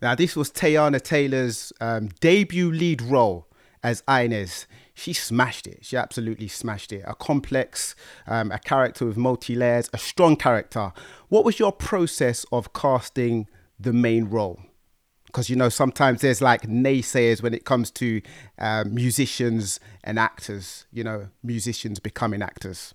Now, 0.00 0.14
this 0.14 0.36
was 0.36 0.50
Teyana 0.50 1.02
Taylor's 1.02 1.72
um, 1.80 2.08
debut 2.20 2.70
lead 2.70 3.02
role 3.02 3.48
as 3.82 4.02
Inez. 4.08 4.66
She 4.94 5.12
smashed 5.12 5.66
it. 5.66 5.84
She 5.84 5.96
absolutely 5.96 6.48
smashed 6.48 6.92
it. 6.92 7.02
A 7.06 7.14
complex, 7.14 7.94
um, 8.26 8.50
a 8.52 8.58
character 8.58 9.06
with 9.06 9.16
multi 9.16 9.54
layers, 9.54 9.88
a 9.92 9.98
strong 9.98 10.36
character. 10.36 10.92
What 11.28 11.44
was 11.44 11.58
your 11.58 11.72
process 11.72 12.44
of 12.52 12.72
casting 12.72 13.48
the 13.78 13.92
main 13.92 14.24
role? 14.24 14.60
Because 15.26 15.50
you 15.50 15.56
know 15.56 15.68
sometimes 15.68 16.22
there's 16.22 16.40
like 16.40 16.62
naysayers 16.62 17.42
when 17.42 17.54
it 17.54 17.64
comes 17.64 17.90
to 17.92 18.22
um, 18.58 18.94
musicians 18.94 19.78
and 20.02 20.18
actors. 20.18 20.86
You 20.90 21.04
know, 21.04 21.28
musicians 21.42 22.00
becoming 22.00 22.42
actors. 22.42 22.94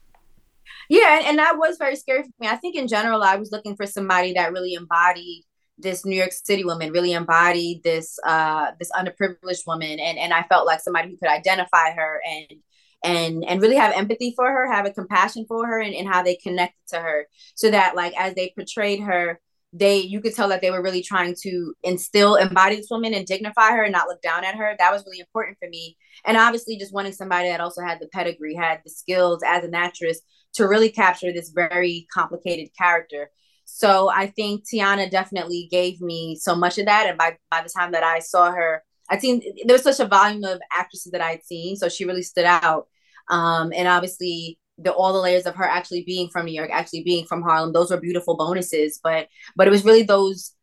Yeah, 0.89 1.17
and, 1.17 1.25
and 1.25 1.39
that 1.39 1.57
was 1.57 1.77
very 1.77 1.95
scary 1.95 2.23
for 2.23 2.29
me. 2.39 2.47
I 2.47 2.55
think 2.57 2.75
in 2.75 2.87
general, 2.87 3.21
I 3.23 3.35
was 3.37 3.51
looking 3.51 3.75
for 3.75 3.85
somebody 3.85 4.33
that 4.33 4.53
really 4.53 4.73
embodied 4.73 5.43
this 5.77 6.05
New 6.05 6.15
York 6.15 6.31
City 6.31 6.63
woman, 6.63 6.91
really 6.91 7.13
embodied 7.13 7.83
this 7.83 8.17
uh 8.25 8.71
this 8.79 8.91
underprivileged 8.91 9.65
woman, 9.67 9.99
and 9.99 10.17
and 10.17 10.33
I 10.33 10.43
felt 10.43 10.65
like 10.67 10.81
somebody 10.81 11.09
who 11.09 11.17
could 11.17 11.29
identify 11.29 11.91
her 11.91 12.21
and 12.25 12.59
and 13.03 13.45
and 13.45 13.61
really 13.61 13.75
have 13.75 13.93
empathy 13.95 14.33
for 14.35 14.49
her, 14.49 14.71
have 14.71 14.85
a 14.85 14.91
compassion 14.91 15.45
for 15.47 15.65
her, 15.67 15.79
and, 15.79 15.95
and 15.95 16.07
how 16.07 16.23
they 16.23 16.35
connected 16.35 16.79
to 16.89 16.99
her, 16.99 17.27
so 17.55 17.71
that 17.71 17.95
like 17.95 18.13
as 18.17 18.35
they 18.35 18.53
portrayed 18.55 19.01
her, 19.01 19.39
they 19.73 19.97
you 19.97 20.21
could 20.21 20.35
tell 20.35 20.49
that 20.49 20.61
they 20.61 20.71
were 20.71 20.83
really 20.83 21.01
trying 21.01 21.35
to 21.41 21.73
instill 21.83 22.35
embody 22.35 22.75
this 22.75 22.87
woman 22.91 23.13
and 23.13 23.25
dignify 23.25 23.71
her 23.71 23.83
and 23.83 23.91
not 23.91 24.07
look 24.07 24.21
down 24.21 24.45
at 24.45 24.55
her. 24.55 24.75
That 24.77 24.91
was 24.91 25.03
really 25.05 25.19
important 25.19 25.57
for 25.59 25.67
me. 25.69 25.97
And 26.25 26.37
obviously 26.37 26.77
just 26.77 26.93
wanting 26.93 27.13
somebody 27.13 27.49
that 27.49 27.59
also 27.61 27.81
had 27.81 27.99
the 27.99 28.07
pedigree 28.07 28.55
had 28.55 28.81
the 28.85 28.91
skills 28.91 29.41
as 29.45 29.63
an 29.63 29.73
actress 29.73 30.21
to 30.53 30.67
really 30.67 30.89
capture 30.89 31.31
this 31.31 31.49
very 31.49 32.07
complicated 32.13 32.69
character. 32.77 33.29
So 33.65 34.09
i 34.09 34.27
think 34.27 34.65
Teyana 34.65 35.09
definitely 35.09 35.67
gave 35.71 36.01
me 36.01 36.35
so 36.35 36.55
much 36.55 36.77
of 36.77 36.85
that. 36.85 37.07
And 37.07 37.17
by 37.17 37.37
by 37.49 37.61
the 37.61 37.69
time 37.69 37.91
that 37.93 38.03
i 38.03 38.19
saw 38.19 38.51
her 38.51 38.83
i'd 39.09 39.21
seen 39.21 39.41
there 39.65 39.75
was 39.75 39.83
such 39.83 39.99
a 39.99 40.07
volume 40.07 40.43
of 40.43 40.59
actresses 40.71 41.11
that 41.11 41.21
i'd 41.21 41.43
seen. 41.43 41.75
So 41.75 41.89
she 41.89 42.05
really 42.05 42.23
stood 42.23 42.45
out. 42.45 42.87
Um, 43.29 43.71
and 43.73 43.87
obviously 43.87 44.59
the 44.77 44.91
all 44.91 45.13
the 45.13 45.19
layers 45.19 45.45
of 45.45 45.55
her 45.55 45.63
actually 45.63 46.03
being 46.03 46.29
from 46.29 46.45
New 46.45 46.53
York, 46.53 46.69
actually 46.71 47.03
being 47.03 47.25
from 47.25 47.41
Harlem. 47.41 47.73
Those 47.73 47.91
were 47.91 47.99
beautiful 47.99 48.35
bonuses, 48.35 48.99
but 49.03 49.27
but 49.55 49.67
it 49.67 49.71
was 49.71 49.85
really 49.85 50.03
those 50.03 50.53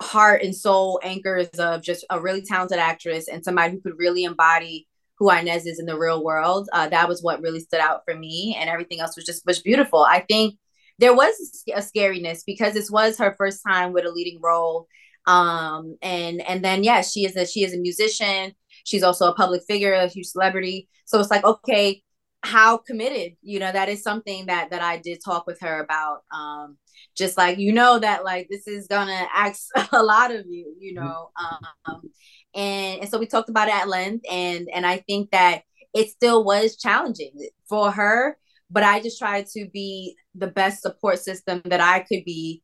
heart 0.00 0.42
and 0.42 0.54
soul 0.54 1.00
anchors 1.02 1.48
of 1.58 1.82
just 1.82 2.04
a 2.10 2.20
really 2.20 2.42
talented 2.42 2.78
actress 2.78 3.28
and 3.28 3.44
somebody 3.44 3.72
who 3.72 3.80
could 3.80 3.98
really 3.98 4.24
embody 4.24 4.87
who 5.18 5.30
Inez 5.30 5.66
is 5.66 5.78
in 5.78 5.86
the 5.86 5.98
real 5.98 6.24
world. 6.24 6.68
Uh, 6.72 6.88
that 6.88 7.08
was 7.08 7.22
what 7.22 7.42
really 7.42 7.60
stood 7.60 7.80
out 7.80 8.02
for 8.04 8.14
me, 8.14 8.56
and 8.58 8.70
everything 8.70 9.00
else 9.00 9.16
was 9.16 9.24
just 9.24 9.44
was 9.46 9.60
beautiful. 9.60 10.04
I 10.04 10.20
think 10.20 10.56
there 10.98 11.14
was 11.14 11.64
a 11.74 11.80
scariness 11.80 12.42
because 12.46 12.74
this 12.74 12.90
was 12.90 13.18
her 13.18 13.34
first 13.38 13.62
time 13.66 13.92
with 13.92 14.04
a 14.04 14.10
leading 14.10 14.40
role, 14.42 14.86
um, 15.26 15.96
and 16.02 16.40
and 16.42 16.64
then 16.64 16.84
yeah, 16.84 17.02
she 17.02 17.24
is 17.24 17.36
a 17.36 17.46
she 17.46 17.64
is 17.64 17.74
a 17.74 17.78
musician. 17.78 18.52
She's 18.84 19.02
also 19.02 19.30
a 19.30 19.34
public 19.34 19.62
figure, 19.68 19.92
a 19.92 20.06
huge 20.06 20.26
celebrity. 20.26 20.88
So 21.04 21.20
it's 21.20 21.30
like 21.30 21.44
okay, 21.44 22.02
how 22.42 22.76
committed 22.76 23.32
you 23.42 23.58
know 23.58 23.72
that 23.72 23.88
is 23.88 24.02
something 24.02 24.46
that 24.46 24.70
that 24.70 24.80
i 24.80 24.96
did 24.96 25.18
talk 25.24 25.44
with 25.46 25.60
her 25.60 25.80
about 25.80 26.22
um 26.32 26.76
just 27.16 27.36
like 27.36 27.58
you 27.58 27.72
know 27.72 27.98
that 27.98 28.24
like 28.24 28.46
this 28.48 28.68
is 28.68 28.86
gonna 28.86 29.26
ask 29.34 29.66
a 29.92 30.02
lot 30.02 30.30
of 30.30 30.46
you 30.46 30.74
you 30.78 30.94
mm-hmm. 30.94 31.04
know 31.04 31.30
um 31.40 32.00
and 32.54 33.00
and 33.00 33.10
so 33.10 33.18
we 33.18 33.26
talked 33.26 33.48
about 33.48 33.68
it 33.68 33.74
at 33.74 33.88
length 33.88 34.24
and 34.30 34.68
and 34.72 34.86
i 34.86 34.98
think 35.08 35.30
that 35.30 35.62
it 35.94 36.08
still 36.08 36.44
was 36.44 36.76
challenging 36.76 37.32
for 37.68 37.90
her 37.90 38.36
but 38.70 38.82
i 38.82 39.00
just 39.00 39.18
tried 39.18 39.46
to 39.46 39.68
be 39.72 40.16
the 40.34 40.46
best 40.46 40.82
support 40.82 41.18
system 41.18 41.60
that 41.64 41.80
i 41.80 42.00
could 42.00 42.24
be 42.24 42.62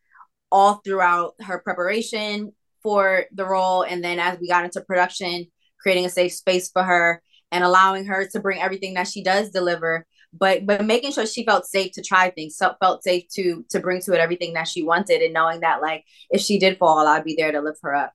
all 0.51 0.75
throughout 0.85 1.35
her 1.41 1.59
preparation 1.59 2.53
for 2.83 3.25
the 3.33 3.47
role 3.47 3.83
and 3.83 4.05
then 4.05 4.19
as 4.19 4.39
we 4.39 4.49
got 4.49 4.65
into 4.65 4.81
production 4.83 5.47
creating 5.81 6.05
a 6.05 6.11
safe 6.11 6.33
space 6.33 6.71
for 6.71 6.83
her 6.83 7.23
and 7.51 7.65
allowing 7.65 8.05
her 8.05 8.27
to 8.27 8.41
bring 8.41 8.61
everything 8.61 8.95
that 8.95 9.09
she 9.09 9.23
does 9.23 9.51
deliver 9.51 10.07
but 10.33 10.67
but 10.67 10.85
making 10.85 11.13
sure 11.13 11.27
she 11.27 11.45
felt 11.45 11.67
safe 11.67 11.93
to 11.93 12.03
try 12.03 12.31
things 12.31 12.59
felt 12.59 13.03
safe 13.03 13.25
to 13.33 13.65
to 13.71 13.81
bring 13.81 14.01
to 14.01 14.13
it 14.13 14.21
everything 14.21 14.55
that 14.55 14.69
she 14.69 14.83
wanted 14.83 15.23
and 15.23 15.33
knowing 15.33 15.61
that 15.61 15.81
like 15.81 16.05
if 16.31 16.41
she 16.41 16.59
did 16.59 16.79
fall 16.79 17.07
i'd 17.07 17.25
be 17.25 17.37
there 17.39 17.53
to 17.53 17.61
lift 17.61 17.79
her 17.83 17.95
up 17.95 18.13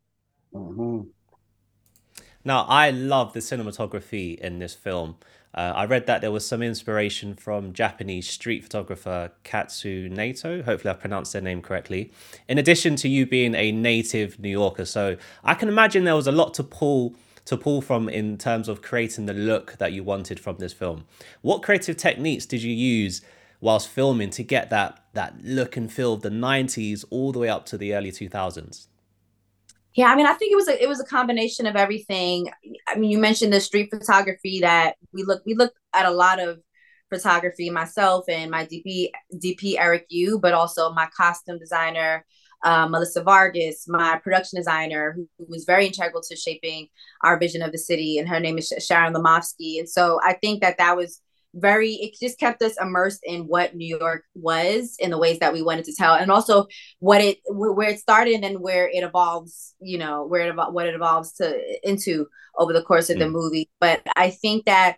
mm-hmm. 0.53 1.01
Now 2.43 2.65
i 2.69 2.89
love 2.89 3.33
the 3.33 3.39
cinematography 3.39 4.37
in 4.39 4.59
this 4.59 4.73
film 4.73 5.15
uh, 5.53 5.73
I 5.75 5.85
read 5.85 6.05
that 6.05 6.21
there 6.21 6.31
was 6.31 6.47
some 6.47 6.61
inspiration 6.61 7.33
from 7.33 7.73
Japanese 7.73 8.29
street 8.29 8.63
photographer 8.63 9.31
Katsu 9.43 10.07
Naito. 10.09 10.63
Hopefully, 10.63 10.91
I've 10.91 10.99
pronounced 10.99 11.33
their 11.33 11.41
name 11.41 11.61
correctly. 11.61 12.11
In 12.47 12.57
addition 12.57 12.95
to 12.97 13.09
you 13.09 13.25
being 13.25 13.55
a 13.55 13.71
native 13.71 14.39
New 14.39 14.49
Yorker, 14.49 14.85
so 14.85 15.17
I 15.43 15.55
can 15.55 15.67
imagine 15.67 16.03
there 16.03 16.15
was 16.15 16.27
a 16.27 16.31
lot 16.31 16.53
to 16.55 16.63
pull 16.63 17.15
to 17.45 17.57
pull 17.57 17.81
from 17.81 18.07
in 18.07 18.37
terms 18.37 18.67
of 18.69 18.83
creating 18.83 19.25
the 19.25 19.33
look 19.33 19.77
that 19.79 19.91
you 19.91 20.03
wanted 20.03 20.39
from 20.39 20.57
this 20.57 20.71
film. 20.71 21.05
What 21.41 21.63
creative 21.63 21.97
techniques 21.97 22.45
did 22.45 22.61
you 22.61 22.73
use 22.73 23.23
whilst 23.59 23.89
filming 23.89 24.29
to 24.29 24.43
get 24.43 24.69
that 24.69 25.03
that 25.13 25.43
look 25.43 25.75
and 25.75 25.91
feel 25.91 26.13
of 26.13 26.21
the 26.21 26.29
90s 26.29 27.03
all 27.09 27.31
the 27.31 27.39
way 27.39 27.49
up 27.49 27.65
to 27.67 27.77
the 27.77 27.95
early 27.95 28.11
2000s? 28.11 28.88
Yeah, 29.95 30.11
I 30.11 30.15
mean, 30.15 30.27
I 30.27 30.33
think 30.33 30.51
it 30.51 30.55
was 30.55 30.67
a 30.67 30.81
it 30.81 30.87
was 30.87 30.99
a 30.99 31.05
combination 31.05 31.65
of 31.65 31.75
everything. 31.75 32.49
I 32.87 32.95
mean, 32.95 33.09
you 33.09 33.17
mentioned 33.17 33.51
the 33.51 33.59
street 33.59 33.89
photography 33.91 34.59
that 34.61 34.95
we 35.13 35.23
look 35.23 35.41
we 35.45 35.55
looked 35.55 35.77
at 35.93 36.05
a 36.05 36.11
lot 36.11 36.39
of 36.39 36.59
photography 37.09 37.69
myself 37.69 38.25
and 38.29 38.51
my 38.51 38.65
DP 38.65 39.09
DP 39.35 39.75
Eric 39.77 40.05
Yue, 40.09 40.39
but 40.39 40.53
also 40.53 40.93
my 40.93 41.07
costume 41.15 41.57
designer 41.57 42.23
uh, 42.63 42.87
Melissa 42.87 43.23
Vargas, 43.23 43.85
my 43.87 44.17
production 44.17 44.57
designer, 44.57 45.13
who, 45.15 45.27
who, 45.37 45.45
was 45.49 45.65
very 45.65 45.85
integral 45.85 46.21
to 46.23 46.35
shaping 46.35 46.87
our 47.23 47.39
vision 47.39 47.61
of 47.61 47.71
the 47.71 47.77
city, 47.77 48.17
and 48.17 48.27
her 48.27 48.39
name 48.39 48.57
is 48.57 48.73
Sharon 48.79 49.13
Lomofsky. 49.13 49.79
And 49.79 49.89
so 49.89 50.19
I 50.23 50.33
think 50.33 50.61
that 50.61 50.77
that 50.77 50.97
was 50.97 51.21
very 51.53 51.93
it 51.93 52.13
just 52.21 52.39
kept 52.39 52.61
us 52.61 52.75
immersed 52.79 53.21
in 53.23 53.41
what 53.43 53.75
new 53.75 53.97
york 53.97 54.23
was 54.35 54.95
in 54.99 55.09
the 55.09 55.17
ways 55.17 55.39
that 55.39 55.53
we 55.53 55.61
wanted 55.61 55.85
to 55.85 55.95
tell 55.95 56.13
and 56.13 56.31
also 56.31 56.67
what 56.99 57.21
it 57.21 57.39
where 57.47 57.89
it 57.89 57.99
started 57.99 58.43
and 58.43 58.59
where 58.59 58.87
it 58.87 59.03
evolves 59.03 59.73
you 59.79 59.97
know 59.97 60.25
where 60.25 60.47
it 60.47 60.55
what 60.71 60.85
it 60.85 60.93
evolves 60.93 61.33
to 61.33 61.59
into 61.83 62.27
over 62.57 62.71
the 62.71 62.83
course 62.83 63.09
of 63.09 63.15
mm. 63.15 63.21
the 63.21 63.29
movie 63.29 63.69
but 63.79 64.01
i 64.15 64.29
think 64.29 64.65
that 64.65 64.97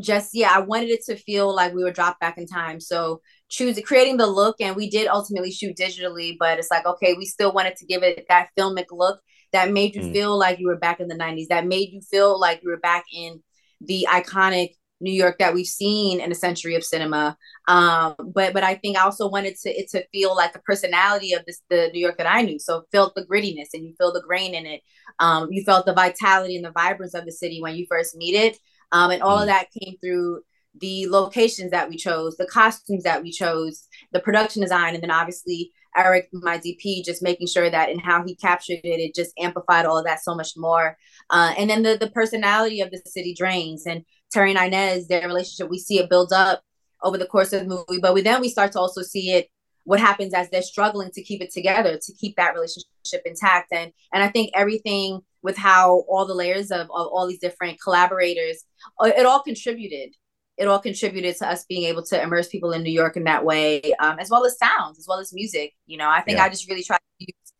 just 0.00 0.30
yeah 0.34 0.52
i 0.54 0.60
wanted 0.60 0.90
it 0.90 1.02
to 1.04 1.16
feel 1.16 1.54
like 1.54 1.72
we 1.72 1.82
were 1.82 1.92
dropped 1.92 2.20
back 2.20 2.36
in 2.36 2.46
time 2.46 2.78
so 2.78 3.20
choosing 3.48 3.84
creating 3.84 4.16
the 4.16 4.26
look 4.26 4.56
and 4.60 4.76
we 4.76 4.90
did 4.90 5.06
ultimately 5.06 5.50
shoot 5.50 5.76
digitally 5.76 6.36
but 6.38 6.58
it's 6.58 6.70
like 6.70 6.84
okay 6.84 7.14
we 7.14 7.24
still 7.24 7.52
wanted 7.52 7.76
to 7.76 7.86
give 7.86 8.02
it 8.02 8.26
that 8.28 8.48
filmic 8.58 8.86
look 8.90 9.20
that 9.52 9.72
made 9.72 9.94
you 9.94 10.02
mm. 10.02 10.12
feel 10.12 10.36
like 10.36 10.58
you 10.58 10.66
were 10.66 10.76
back 10.76 11.00
in 11.00 11.08
the 11.08 11.14
90s 11.14 11.46
that 11.48 11.66
made 11.66 11.90
you 11.90 12.00
feel 12.02 12.38
like 12.38 12.60
you 12.62 12.68
were 12.68 12.76
back 12.76 13.04
in 13.14 13.40
the 13.80 14.06
iconic 14.10 14.70
New 15.00 15.12
York 15.12 15.38
that 15.38 15.54
we've 15.54 15.66
seen 15.66 16.20
in 16.20 16.30
a 16.30 16.34
century 16.34 16.74
of 16.74 16.84
cinema. 16.84 17.36
Um, 17.68 18.14
but 18.18 18.52
but 18.52 18.62
I 18.62 18.76
think 18.76 18.96
I 18.96 19.02
also 19.02 19.28
wanted 19.28 19.56
to 19.62 19.70
it 19.70 19.90
to 19.90 20.06
feel 20.12 20.34
like 20.34 20.52
the 20.52 20.60
personality 20.60 21.32
of 21.32 21.44
this 21.46 21.60
the 21.68 21.90
New 21.92 22.00
York 22.00 22.18
that 22.18 22.30
I 22.30 22.42
knew. 22.42 22.58
So 22.58 22.84
felt 22.92 23.14
the 23.14 23.26
grittiness 23.26 23.68
and 23.74 23.84
you 23.84 23.94
feel 23.98 24.12
the 24.12 24.22
grain 24.26 24.54
in 24.54 24.66
it. 24.66 24.80
Um, 25.18 25.48
you 25.50 25.62
felt 25.64 25.86
the 25.86 25.94
vitality 25.94 26.56
and 26.56 26.64
the 26.64 26.72
vibrance 26.72 27.14
of 27.14 27.24
the 27.24 27.32
city 27.32 27.60
when 27.60 27.76
you 27.76 27.86
first 27.88 28.16
meet 28.16 28.34
it. 28.34 28.58
Um, 28.92 29.10
and 29.10 29.22
all 29.22 29.38
mm. 29.38 29.42
of 29.42 29.46
that 29.48 29.68
came 29.78 29.96
through 30.02 30.42
the 30.80 31.06
locations 31.08 31.70
that 31.70 31.88
we 31.88 31.96
chose, 31.96 32.36
the 32.36 32.46
costumes 32.46 33.04
that 33.04 33.22
we 33.22 33.30
chose, 33.30 33.86
the 34.12 34.20
production 34.20 34.60
design, 34.60 34.94
and 34.94 35.02
then 35.02 35.10
obviously 35.10 35.72
Eric, 35.96 36.28
my 36.32 36.58
DP, 36.58 37.04
just 37.04 37.22
making 37.22 37.46
sure 37.46 37.70
that 37.70 37.88
and 37.88 38.00
how 38.00 38.24
he 38.24 38.34
captured 38.34 38.80
it, 38.82 39.00
it 39.00 39.14
just 39.14 39.32
amplified 39.38 39.86
all 39.86 39.98
of 39.98 40.04
that 40.04 40.22
so 40.22 40.34
much 40.34 40.52
more. 40.56 40.96
Uh, 41.30 41.54
and 41.56 41.70
then 41.70 41.82
the 41.82 41.96
the 41.96 42.10
personality 42.10 42.80
of 42.80 42.90
the 42.90 43.00
city 43.06 43.34
drains 43.36 43.86
and 43.86 44.04
Terry 44.34 44.54
and 44.54 44.58
Inez, 44.58 45.08
their 45.08 45.26
relationship, 45.26 45.70
we 45.70 45.78
see 45.78 45.98
it 45.98 46.10
build 46.10 46.32
up 46.32 46.62
over 47.02 47.16
the 47.16 47.26
course 47.26 47.52
of 47.52 47.60
the 47.60 47.66
movie, 47.66 48.00
but 48.00 48.14
we 48.14 48.20
then 48.20 48.40
we 48.40 48.48
start 48.48 48.72
to 48.72 48.80
also 48.80 49.02
see 49.02 49.30
it 49.32 49.48
what 49.84 50.00
happens 50.00 50.32
as 50.34 50.48
they're 50.50 50.62
struggling 50.62 51.10
to 51.12 51.22
keep 51.22 51.42
it 51.42 51.52
together, 51.52 51.98
to 51.98 52.12
keep 52.14 52.34
that 52.36 52.54
relationship 52.54 53.22
intact. 53.24 53.72
And 53.72 53.92
and 54.12 54.22
I 54.22 54.28
think 54.28 54.50
everything 54.54 55.20
with 55.42 55.56
how 55.56 56.04
all 56.08 56.26
the 56.26 56.34
layers 56.34 56.70
of, 56.70 56.82
of 56.82 56.88
all 56.90 57.28
these 57.28 57.38
different 57.38 57.80
collaborators, 57.80 58.64
uh, 59.00 59.10
it 59.16 59.26
all 59.26 59.42
contributed 59.42 60.10
it 60.56 60.68
all 60.68 60.78
contributed 60.78 61.36
to 61.36 61.48
us 61.48 61.64
being 61.64 61.84
able 61.84 62.04
to 62.04 62.22
immerse 62.22 62.48
people 62.48 62.72
in 62.72 62.82
New 62.82 62.92
York 62.92 63.16
in 63.16 63.24
that 63.24 63.44
way, 63.44 63.82
um, 63.98 64.18
as 64.18 64.30
well 64.30 64.46
as 64.46 64.56
sounds, 64.56 64.98
as 64.98 65.06
well 65.08 65.18
as 65.18 65.32
music. 65.32 65.72
You 65.86 65.98
know, 65.98 66.08
I 66.08 66.20
think 66.20 66.38
yeah. 66.38 66.44
I 66.44 66.48
just 66.48 66.68
really 66.68 66.84
try 66.84 66.96
to 66.96 67.02
use 67.18 67.52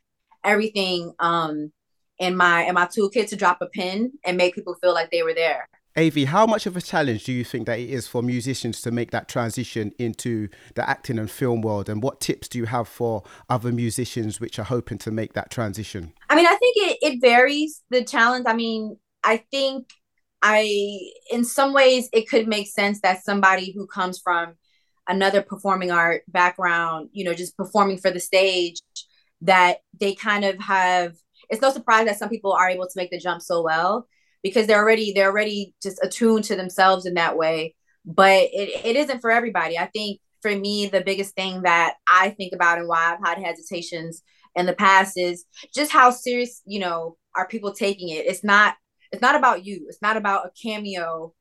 everything 0.44 1.12
um, 1.18 1.72
in 2.18 2.36
my 2.36 2.64
in 2.64 2.74
my 2.74 2.86
toolkit 2.86 3.28
to 3.30 3.36
drop 3.36 3.58
a 3.60 3.66
pin 3.66 4.12
and 4.24 4.36
make 4.36 4.54
people 4.54 4.76
feel 4.80 4.94
like 4.94 5.10
they 5.10 5.22
were 5.22 5.34
there. 5.34 5.68
Av, 5.96 6.16
how 6.24 6.44
much 6.44 6.66
of 6.66 6.76
a 6.76 6.80
challenge 6.80 7.22
do 7.22 7.32
you 7.32 7.44
think 7.44 7.66
that 7.66 7.78
it 7.78 7.88
is 7.88 8.08
for 8.08 8.20
musicians 8.20 8.80
to 8.82 8.90
make 8.90 9.12
that 9.12 9.28
transition 9.28 9.92
into 9.96 10.48
the 10.74 10.88
acting 10.88 11.20
and 11.20 11.30
film 11.30 11.62
world? 11.62 11.88
And 11.88 12.02
what 12.02 12.20
tips 12.20 12.48
do 12.48 12.58
you 12.58 12.64
have 12.64 12.88
for 12.88 13.22
other 13.48 13.70
musicians 13.70 14.40
which 14.40 14.58
are 14.58 14.64
hoping 14.64 14.98
to 14.98 15.12
make 15.12 15.34
that 15.34 15.52
transition? 15.52 16.12
I 16.28 16.34
mean, 16.34 16.46
I 16.46 16.56
think 16.56 16.76
it, 16.78 16.98
it 17.00 17.20
varies 17.20 17.80
the 17.90 18.02
challenge. 18.02 18.46
I 18.48 18.54
mean, 18.54 18.98
I 19.22 19.44
think 19.52 19.90
I, 20.42 20.98
in 21.30 21.44
some 21.44 21.72
ways, 21.72 22.08
it 22.12 22.28
could 22.28 22.48
make 22.48 22.66
sense 22.66 23.00
that 23.02 23.22
somebody 23.24 23.72
who 23.72 23.86
comes 23.86 24.18
from 24.18 24.54
another 25.06 25.42
performing 25.42 25.92
art 25.92 26.22
background, 26.26 27.10
you 27.12 27.24
know, 27.24 27.34
just 27.34 27.56
performing 27.56 27.98
for 27.98 28.10
the 28.10 28.18
stage, 28.18 28.80
that 29.42 29.78
they 30.00 30.16
kind 30.16 30.44
of 30.44 30.58
have. 30.58 31.14
It's 31.50 31.62
no 31.62 31.70
surprise 31.70 32.06
that 32.06 32.18
some 32.18 32.30
people 32.30 32.52
are 32.52 32.68
able 32.68 32.86
to 32.86 32.96
make 32.96 33.12
the 33.12 33.20
jump 33.20 33.42
so 33.42 33.62
well 33.62 34.08
because 34.44 34.68
they're 34.68 34.78
already 34.78 35.12
they're 35.12 35.30
already 35.30 35.74
just 35.82 35.98
attuned 36.04 36.44
to 36.44 36.54
themselves 36.54 37.06
in 37.06 37.14
that 37.14 37.36
way. 37.36 37.74
But 38.04 38.42
it, 38.52 38.84
it 38.84 38.96
isn't 38.96 39.20
for 39.20 39.32
everybody. 39.32 39.76
I 39.76 39.86
think 39.86 40.20
for 40.42 40.54
me, 40.54 40.86
the 40.86 41.00
biggest 41.00 41.34
thing 41.34 41.62
that 41.62 41.94
I 42.06 42.30
think 42.30 42.52
about 42.52 42.78
and 42.78 42.86
why 42.86 43.14
I've 43.14 43.26
had 43.26 43.42
hesitations 43.42 44.22
in 44.54 44.66
the 44.66 44.74
past 44.74 45.16
is 45.16 45.46
just 45.74 45.90
how 45.90 46.10
serious, 46.10 46.60
you 46.66 46.78
know, 46.78 47.16
are 47.34 47.48
people 47.48 47.72
taking 47.72 48.10
it? 48.10 48.26
It's 48.26 48.44
not 48.44 48.74
it's 49.10 49.22
not 49.22 49.34
about 49.34 49.64
you. 49.64 49.86
It's 49.88 50.02
not 50.02 50.16
about 50.16 50.46
a 50.46 50.50
cameo 50.62 51.32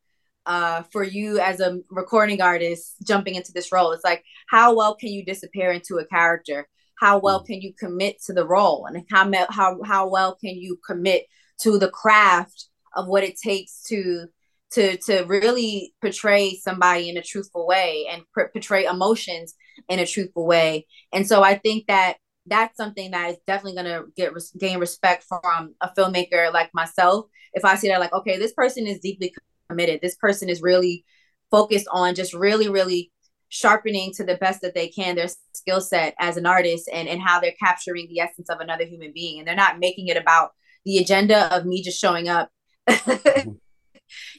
uh, 0.46 0.84
for 0.92 1.04
you 1.04 1.40
as 1.40 1.60
a 1.60 1.80
recording 1.90 2.42
artist 2.42 2.96
jumping 3.06 3.36
into 3.36 3.52
this 3.52 3.72
role. 3.72 3.92
It's 3.92 4.04
like 4.04 4.24
how 4.48 4.76
well 4.76 4.96
can 4.96 5.10
you 5.10 5.26
disappear 5.26 5.72
into 5.72 5.98
a 5.98 6.06
character? 6.06 6.68
How 7.00 7.18
well 7.20 7.44
mm. 7.44 7.48
can 7.48 7.62
you 7.62 7.74
commit 7.78 8.22
to 8.28 8.34
the 8.34 8.48
role, 8.48 8.86
and 8.86 9.04
how 9.12 9.30
how 9.50 9.84
how 9.84 10.08
well 10.08 10.36
can 10.36 10.56
you 10.56 10.80
commit 10.86 11.26
to 11.60 11.78
the 11.78 11.90
craft 11.90 12.68
of 12.96 13.08
what 13.08 13.24
it 13.24 13.38
takes 13.38 13.84
to 13.84 14.26
to 14.72 14.98
to 14.98 15.24
really 15.28 15.94
portray 16.02 16.56
somebody 16.56 17.10
in 17.10 17.18
a 17.18 17.22
truthful 17.22 17.68
way 17.68 18.08
and 18.12 18.24
pr- 18.34 18.50
portray 18.52 18.86
emotions 18.86 19.56
in 19.88 20.00
a 20.00 20.06
truthful 20.06 20.46
way. 20.46 20.88
And 21.12 21.28
so 21.28 21.44
I 21.44 21.56
think 21.56 21.88
that 21.88 22.18
that's 22.46 22.76
something 22.76 23.12
that 23.12 23.32
is 23.32 23.38
definitely 23.48 23.82
going 23.82 23.86
to 23.86 24.12
get 24.16 24.34
res- 24.34 24.52
gain 24.52 24.80
respect 24.80 25.24
from 25.24 25.76
a 25.80 25.90
filmmaker 25.98 26.52
like 26.52 26.70
myself. 26.74 27.26
If 27.54 27.64
I 27.64 27.76
see 27.76 27.88
that, 27.88 28.00
like, 28.00 28.14
okay, 28.14 28.38
this 28.38 28.54
person 28.54 28.86
is 28.86 29.00
deeply 29.00 29.34
committed. 29.70 30.02
This 30.02 30.16
person 30.16 30.50
is 30.50 30.62
really 30.62 31.06
focused 31.52 31.88
on 31.92 32.16
just 32.16 32.34
really, 32.34 32.68
really 32.68 33.12
sharpening 33.50 34.12
to 34.12 34.24
the 34.24 34.36
best 34.36 34.62
that 34.62 34.74
they 34.74 34.88
can 34.88 35.16
their 35.16 35.28
skill 35.54 35.80
set 35.80 36.16
as 36.20 36.38
an 36.38 36.46
artist 36.46 36.90
and, 36.92 37.08
and 37.08 37.22
how 37.22 37.40
they're 37.40 37.54
capturing 37.60 38.08
the 38.08 38.20
essence 38.20 38.50
of 38.50 38.60
another 38.60 38.84
human 38.84 39.12
being. 39.14 39.40
And 39.40 39.48
they're 39.48 39.56
not 39.56 39.80
making 39.80 40.08
it 40.08 40.18
about 40.18 40.52
the 40.86 40.98
agenda 40.98 41.56
of 41.56 41.66
me 41.66 41.82
just 41.82 42.02
showing 42.02 42.28
up, 42.28 42.50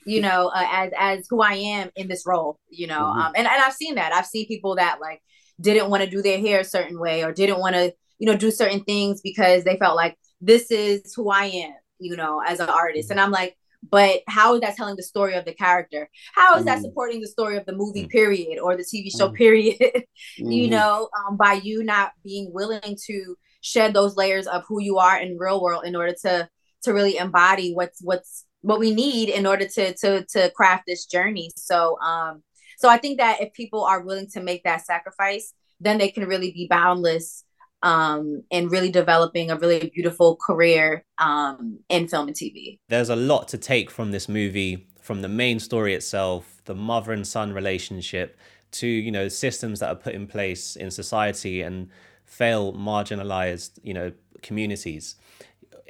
you 0.06 0.20
know, 0.20 0.48
uh, 0.54 0.66
as 0.70 0.92
as 0.98 1.26
who 1.28 1.40
I 1.40 1.54
am 1.54 1.90
in 1.96 2.08
this 2.08 2.24
role, 2.26 2.58
you 2.68 2.86
know. 2.86 3.00
Mm-hmm. 3.00 3.20
Um, 3.20 3.32
and, 3.36 3.46
and 3.46 3.62
I've 3.62 3.74
seen 3.74 3.96
that. 3.96 4.12
I've 4.12 4.26
seen 4.26 4.46
people 4.46 4.76
that 4.76 5.00
like 5.00 5.22
didn't 5.60 5.90
want 5.90 6.02
to 6.02 6.10
do 6.10 6.22
their 6.22 6.38
hair 6.38 6.60
a 6.60 6.64
certain 6.64 6.98
way 6.98 7.24
or 7.24 7.32
didn't 7.32 7.60
want 7.60 7.74
to, 7.74 7.92
you 8.18 8.26
know, 8.26 8.36
do 8.36 8.50
certain 8.50 8.84
things 8.84 9.20
because 9.20 9.64
they 9.64 9.76
felt 9.76 9.96
like 9.96 10.16
this 10.40 10.70
is 10.70 11.14
who 11.14 11.30
I 11.30 11.44
am, 11.44 11.74
you 11.98 12.16
know, 12.16 12.42
as 12.46 12.60
an 12.60 12.68
artist. 12.68 13.10
And 13.10 13.20
I'm 13.20 13.30
like, 13.30 13.56
but 13.90 14.22
how 14.28 14.54
is 14.54 14.60
that 14.60 14.76
telling 14.76 14.96
the 14.96 15.02
story 15.02 15.34
of 15.34 15.44
the 15.44 15.52
character 15.52 16.08
how 16.34 16.56
is 16.56 16.64
that 16.64 16.76
mm-hmm. 16.76 16.84
supporting 16.84 17.20
the 17.20 17.26
story 17.26 17.56
of 17.56 17.66
the 17.66 17.74
movie 17.74 18.02
mm-hmm. 18.02 18.08
period 18.08 18.58
or 18.58 18.76
the 18.76 18.82
tv 18.82 19.10
show 19.10 19.26
mm-hmm. 19.26 19.36
period 19.36 20.04
you 20.36 20.68
know 20.68 21.08
um, 21.18 21.36
by 21.36 21.52
you 21.52 21.84
not 21.84 22.12
being 22.22 22.52
willing 22.52 22.96
to 23.06 23.36
shed 23.60 23.94
those 23.94 24.16
layers 24.16 24.46
of 24.46 24.62
who 24.68 24.80
you 24.80 24.98
are 24.98 25.18
in 25.18 25.38
real 25.38 25.60
world 25.60 25.84
in 25.84 25.96
order 25.96 26.14
to 26.22 26.48
to 26.84 26.92
really 26.92 27.16
embody 27.16 27.72
what's 27.72 28.00
what's 28.02 28.44
what 28.62 28.78
we 28.78 28.94
need 28.94 29.28
in 29.28 29.46
order 29.46 29.66
to 29.66 29.94
to 29.94 30.24
to 30.26 30.50
craft 30.50 30.84
this 30.86 31.06
journey 31.06 31.50
so 31.56 31.98
um 32.00 32.42
so 32.78 32.88
i 32.88 32.96
think 32.96 33.18
that 33.18 33.40
if 33.40 33.52
people 33.52 33.84
are 33.84 34.02
willing 34.02 34.28
to 34.28 34.40
make 34.40 34.62
that 34.64 34.84
sacrifice 34.84 35.52
then 35.80 35.98
they 35.98 36.08
can 36.08 36.26
really 36.26 36.52
be 36.52 36.66
boundless 36.68 37.44
um, 37.84 38.42
and 38.50 38.70
really 38.70 38.90
developing 38.90 39.50
a 39.50 39.58
really 39.58 39.90
beautiful 39.94 40.36
career 40.36 41.04
um, 41.18 41.78
in 41.90 42.08
film 42.08 42.28
and 42.28 42.36
TV. 42.36 42.78
There's 42.88 43.10
a 43.10 43.16
lot 43.16 43.46
to 43.48 43.58
take 43.58 43.90
from 43.90 44.10
this 44.10 44.26
movie, 44.26 44.88
from 45.02 45.20
the 45.20 45.28
main 45.28 45.60
story 45.60 45.94
itself, 45.94 46.62
the 46.64 46.74
mother 46.74 47.12
and 47.12 47.26
son 47.26 47.52
relationship, 47.52 48.38
to 48.72 48.88
you 48.88 49.12
know 49.12 49.28
systems 49.28 49.80
that 49.80 49.88
are 49.88 49.94
put 49.94 50.14
in 50.14 50.26
place 50.26 50.74
in 50.74 50.90
society 50.90 51.62
and 51.62 51.88
fail 52.24 52.72
marginalized 52.72 53.78
you 53.82 53.94
know 53.94 54.12
communities. 54.42 55.16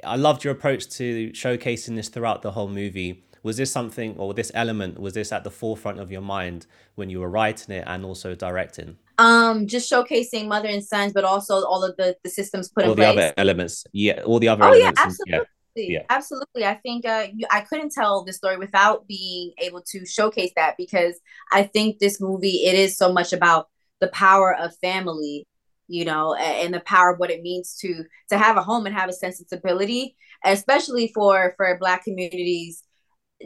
I 0.03 0.15
loved 0.15 0.43
your 0.43 0.53
approach 0.53 0.87
to 0.97 1.31
showcasing 1.31 1.95
this 1.95 2.09
throughout 2.09 2.41
the 2.41 2.51
whole 2.51 2.67
movie. 2.67 3.23
Was 3.43 3.57
this 3.57 3.71
something, 3.71 4.15
or 4.17 4.33
this 4.33 4.51
element, 4.55 4.99
was 4.99 5.13
this 5.13 5.31
at 5.31 5.43
the 5.43 5.51
forefront 5.51 5.99
of 5.99 6.11
your 6.11 6.21
mind 6.21 6.65
when 6.95 7.09
you 7.09 7.19
were 7.19 7.29
writing 7.29 7.75
it 7.75 7.83
and 7.85 8.03
also 8.03 8.33
directing? 8.33 8.97
um 9.17 9.65
just 9.67 9.89
showcasing 9.89 10.47
mother 10.47 10.67
and 10.67 10.83
sons 10.83 11.13
but 11.13 11.23
also 11.23 11.63
all 11.65 11.83
of 11.83 11.95
the 11.97 12.15
the 12.23 12.29
systems 12.29 12.69
put 12.69 12.83
all 12.83 12.91
in 12.91 12.95
place. 12.97 13.07
All 13.07 13.15
the 13.15 13.21
other 13.21 13.33
elements 13.37 13.85
yeah 13.93 14.21
all 14.25 14.39
the 14.39 14.49
other 14.49 14.63
oh, 14.63 14.67
elements 14.67 14.99
yeah 15.25 15.37
absolutely 15.37 15.47
and, 15.77 15.89
yeah. 15.89 16.03
absolutely 16.09 16.65
i 16.65 16.73
think 16.75 17.05
uh 17.05 17.27
you, 17.33 17.45
i 17.51 17.61
couldn't 17.61 17.91
tell 17.91 18.23
the 18.25 18.33
story 18.33 18.57
without 18.57 19.07
being 19.07 19.51
able 19.59 19.81
to 19.81 20.05
showcase 20.05 20.51
that 20.55 20.75
because 20.77 21.15
i 21.51 21.63
think 21.63 21.99
this 21.99 22.19
movie 22.19 22.65
it 22.65 22.75
is 22.75 22.97
so 22.97 23.11
much 23.11 23.31
about 23.31 23.69
the 24.01 24.07
power 24.09 24.53
of 24.53 24.75
family 24.77 25.47
you 25.87 26.05
know 26.05 26.33
and 26.35 26.73
the 26.73 26.79
power 26.81 27.11
of 27.11 27.19
what 27.19 27.31
it 27.31 27.41
means 27.41 27.75
to 27.79 28.03
to 28.29 28.37
have 28.37 28.57
a 28.57 28.63
home 28.63 28.85
and 28.85 28.95
have 28.95 29.09
a 29.09 29.13
sense 29.13 29.39
of 29.39 29.47
stability 29.47 30.15
especially 30.45 31.11
for 31.13 31.53
for 31.57 31.77
black 31.79 32.03
communities. 32.03 32.83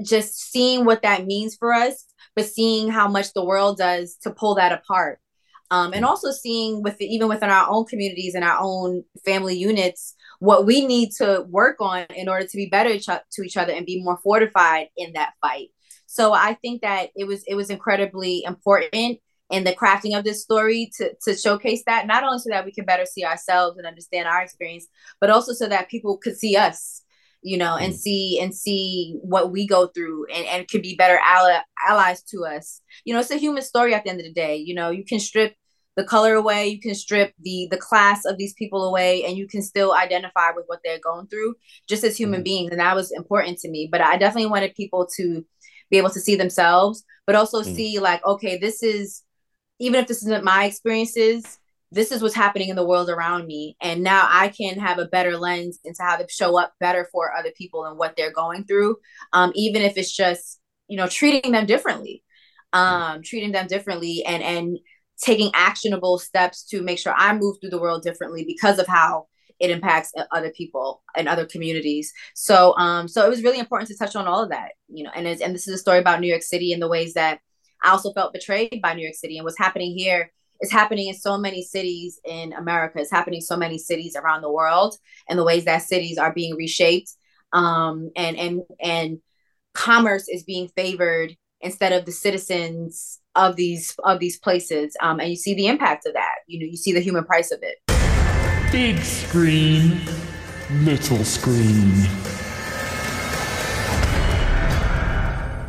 Just 0.03 0.51
seeing 0.51 0.85
what 0.85 1.01
that 1.01 1.25
means 1.25 1.55
for 1.55 1.73
us 1.73 2.05
but 2.35 2.45
seeing 2.45 2.89
how 2.89 3.07
much 3.07 3.33
the 3.33 3.43
world 3.43 3.77
does 3.77 4.15
to 4.21 4.31
pull 4.31 4.55
that 4.55 4.71
apart. 4.71 5.19
Um, 5.71 5.93
and 5.93 6.03
also 6.03 6.31
seeing 6.31 6.81
with 6.81 6.97
the, 6.97 7.05
even 7.05 7.27
within 7.27 7.49
our 7.49 7.69
own 7.69 7.85
communities 7.85 8.33
and 8.33 8.43
our 8.43 8.57
own 8.59 9.03
family 9.23 9.55
units 9.55 10.15
what 10.39 10.65
we 10.65 10.85
need 10.85 11.11
to 11.17 11.45
work 11.47 11.77
on 11.79 12.05
in 12.15 12.27
order 12.27 12.47
to 12.47 12.57
be 12.57 12.67
better 12.67 12.97
to 12.97 13.43
each 13.43 13.57
other 13.57 13.73
and 13.73 13.85
be 13.85 14.01
more 14.01 14.17
fortified 14.23 14.87
in 14.97 15.13
that 15.13 15.33
fight. 15.41 15.67
So 16.05 16.33
i 16.33 16.55
think 16.55 16.81
that 16.81 17.09
it 17.15 17.25
was 17.25 17.43
it 17.45 17.55
was 17.55 17.69
incredibly 17.69 18.43
important 18.45 19.19
in 19.49 19.63
the 19.63 19.73
crafting 19.73 20.17
of 20.17 20.23
this 20.23 20.41
story 20.41 20.91
to, 20.97 21.11
to 21.23 21.35
showcase 21.35 21.83
that 21.85 22.07
not 22.07 22.23
only 22.23 22.39
so 22.39 22.49
that 22.49 22.65
we 22.65 22.71
can 22.71 22.85
better 22.85 23.05
see 23.05 23.23
ourselves 23.23 23.77
and 23.77 23.87
understand 23.87 24.27
our 24.27 24.41
experience 24.41 24.87
but 25.19 25.29
also 25.29 25.53
so 25.53 25.67
that 25.67 25.89
people 25.89 26.17
could 26.17 26.37
see 26.37 26.55
us 26.55 27.01
you 27.41 27.57
know 27.57 27.75
and 27.75 27.93
mm. 27.93 27.97
see 27.97 28.39
and 28.39 28.53
see 28.53 29.17
what 29.21 29.51
we 29.51 29.65
go 29.65 29.87
through 29.87 30.25
and, 30.27 30.45
and 30.45 30.67
could 30.67 30.81
be 30.81 30.95
better 30.95 31.19
ally, 31.23 31.59
allies 31.87 32.21
to 32.23 32.45
us 32.45 32.81
you 33.05 33.13
know 33.13 33.19
it's 33.19 33.31
a 33.31 33.37
human 33.37 33.63
story 33.63 33.93
at 33.93 34.03
the 34.03 34.09
end 34.09 34.19
of 34.19 34.25
the 34.25 34.33
day 34.33 34.57
you 34.57 34.75
know 34.75 34.89
you 34.89 35.05
can 35.05 35.19
strip 35.19 35.55
the 35.95 36.03
color 36.03 36.33
away 36.35 36.67
you 36.67 36.79
can 36.79 36.95
strip 36.95 37.33
the 37.41 37.67
the 37.71 37.77
class 37.77 38.25
of 38.25 38.37
these 38.37 38.53
people 38.53 38.87
away 38.87 39.23
and 39.25 39.37
you 39.37 39.47
can 39.47 39.61
still 39.61 39.93
identify 39.93 40.51
with 40.51 40.65
what 40.67 40.79
they're 40.83 40.99
going 40.99 41.27
through 41.27 41.55
just 41.87 42.03
as 42.03 42.17
human 42.17 42.39
mm-hmm. 42.39 42.43
beings 42.43 42.71
and 42.71 42.79
that 42.79 42.95
was 42.95 43.11
important 43.11 43.57
to 43.57 43.69
me 43.69 43.87
but 43.91 44.01
i 44.01 44.17
definitely 44.17 44.49
wanted 44.49 44.73
people 44.75 45.07
to 45.15 45.45
be 45.89 45.97
able 45.97 46.09
to 46.09 46.19
see 46.19 46.35
themselves 46.35 47.03
but 47.25 47.35
also 47.35 47.61
mm-hmm. 47.61 47.73
see 47.73 47.99
like 47.99 48.23
okay 48.25 48.57
this 48.57 48.83
is 48.83 49.23
even 49.79 49.99
if 49.99 50.07
this 50.07 50.23
isn't 50.23 50.43
my 50.43 50.65
experiences 50.65 51.57
this 51.91 52.11
is 52.11 52.21
what's 52.21 52.35
happening 52.35 52.69
in 52.69 52.75
the 52.75 52.85
world 52.85 53.09
around 53.09 53.45
me 53.45 53.75
and 53.81 54.03
now 54.03 54.27
i 54.29 54.47
can 54.49 54.77
have 54.79 54.99
a 54.99 55.05
better 55.05 55.37
lens 55.37 55.79
into 55.83 56.01
how 56.01 56.15
to 56.15 56.25
show 56.29 56.59
up 56.59 56.73
better 56.79 57.07
for 57.11 57.33
other 57.35 57.51
people 57.57 57.85
and 57.85 57.97
what 57.97 58.15
they're 58.15 58.33
going 58.33 58.63
through 58.63 58.95
um, 59.33 59.51
even 59.55 59.81
if 59.81 59.97
it's 59.97 60.15
just 60.15 60.59
you 60.87 60.97
know 60.97 61.07
treating 61.07 61.51
them 61.51 61.65
differently 61.65 62.23
um, 62.71 63.21
treating 63.23 63.51
them 63.51 63.67
differently 63.67 64.23
and 64.25 64.43
and 64.43 64.77
taking 65.21 65.51
actionable 65.53 66.17
steps 66.17 66.63
to 66.63 66.81
make 66.81 66.97
sure 66.97 67.13
I 67.15 67.33
move 67.33 67.57
through 67.59 67.71
the 67.71 67.79
world 67.79 68.03
differently 68.03 68.45
because 68.45 68.79
of 68.79 68.87
how 68.87 69.27
it 69.59 69.69
impacts 69.69 70.13
other 70.31 70.51
people 70.51 71.03
and 71.17 71.27
other 71.27 71.45
communities. 71.45 72.13
So, 72.33 72.77
um, 72.77 73.09
so 73.09 73.25
it 73.25 73.29
was 73.29 73.43
really 73.43 73.59
important 73.59 73.89
to 73.89 73.97
touch 73.97 74.15
on 74.15 74.25
all 74.25 74.41
of 74.41 74.51
that, 74.51 74.71
you 74.87 75.03
know. 75.03 75.11
And 75.13 75.27
and 75.27 75.53
this 75.53 75.67
is 75.67 75.75
a 75.75 75.77
story 75.77 75.99
about 75.99 76.21
New 76.21 76.27
York 76.27 76.43
City 76.43 76.71
and 76.71 76.81
the 76.81 76.87
ways 76.87 77.13
that 77.13 77.39
I 77.83 77.91
also 77.91 78.11
felt 78.13 78.33
betrayed 78.33 78.79
by 78.81 78.93
New 78.93 79.03
York 79.03 79.15
City 79.15 79.37
and 79.37 79.45
what's 79.45 79.57
happening 79.57 79.97
here 79.97 80.31
is 80.61 80.71
happening 80.71 81.07
in 81.07 81.15
so 81.15 81.37
many 81.37 81.63
cities 81.63 82.19
in 82.25 82.53
America. 82.53 82.99
It's 82.99 83.11
happening 83.11 83.41
so 83.41 83.55
many 83.55 83.77
cities 83.77 84.15
around 84.15 84.41
the 84.41 84.51
world, 84.51 84.95
and 85.29 85.39
the 85.39 85.43
ways 85.43 85.65
that 85.65 85.83
cities 85.83 86.17
are 86.17 86.33
being 86.33 86.55
reshaped, 86.55 87.13
um, 87.53 88.11
and 88.15 88.37
and 88.37 88.61
and 88.81 89.19
commerce 89.73 90.27
is 90.27 90.43
being 90.43 90.67
favored 90.75 91.35
instead 91.61 91.93
of 91.93 92.05
the 92.05 92.11
citizens 92.11 93.19
of 93.35 93.55
these 93.55 93.95
of 94.03 94.19
these 94.19 94.39
places 94.39 94.95
um, 95.01 95.19
and 95.19 95.29
you 95.29 95.35
see 95.35 95.53
the 95.53 95.67
impact 95.67 96.05
of 96.05 96.13
that. 96.13 96.35
You 96.47 96.59
know 96.59 96.65
you 96.65 96.77
see 96.77 96.91
the 96.91 96.99
human 96.99 97.23
price 97.23 97.51
of 97.51 97.59
it. 97.61 97.77
Big 98.71 98.97
screen 98.99 100.01
little 100.83 101.23
screen 101.23 102.07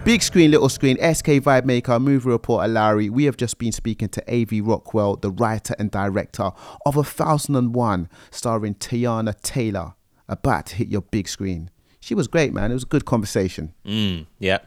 Big 0.02 0.22
screen, 0.22 0.50
little 0.50 0.70
screen, 0.70 0.96
SK 0.96 1.26
Vibemaker, 1.44 2.00
movie 2.00 2.30
reporter 2.30 2.66
Larry. 2.66 3.10
We 3.10 3.24
have 3.24 3.36
just 3.36 3.58
been 3.58 3.70
speaking 3.70 4.08
to 4.08 4.34
AV 4.34 4.66
Rockwell, 4.66 5.16
the 5.16 5.30
writer 5.30 5.74
and 5.78 5.90
director 5.90 6.50
of 6.86 6.96
A 6.96 7.04
Thousand 7.04 7.54
and 7.54 7.74
One, 7.74 8.08
starring 8.30 8.74
Teyana 8.76 9.38
Taylor, 9.42 9.94
about 10.26 10.66
to 10.66 10.76
hit 10.76 10.88
your 10.88 11.02
big 11.02 11.28
screen. 11.28 11.70
She 12.00 12.14
was 12.14 12.28
great, 12.28 12.54
man. 12.54 12.70
It 12.70 12.74
was 12.74 12.84
a 12.84 12.86
good 12.86 13.04
conversation. 13.04 13.74
Mm, 13.84 14.26
yeah. 14.38 14.60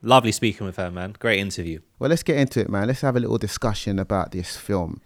Lovely 0.00 0.32
speaking 0.32 0.66
with 0.66 0.76
her, 0.76 0.90
man. 0.90 1.14
Great 1.18 1.38
interview. 1.38 1.80
Well, 1.98 2.08
let's 2.08 2.22
get 2.22 2.38
into 2.38 2.58
it, 2.60 2.70
man. 2.70 2.86
Let's 2.86 3.02
have 3.02 3.14
a 3.14 3.20
little 3.20 3.38
discussion 3.38 3.98
about 3.98 4.32
this 4.32 4.56
film. 4.56 5.02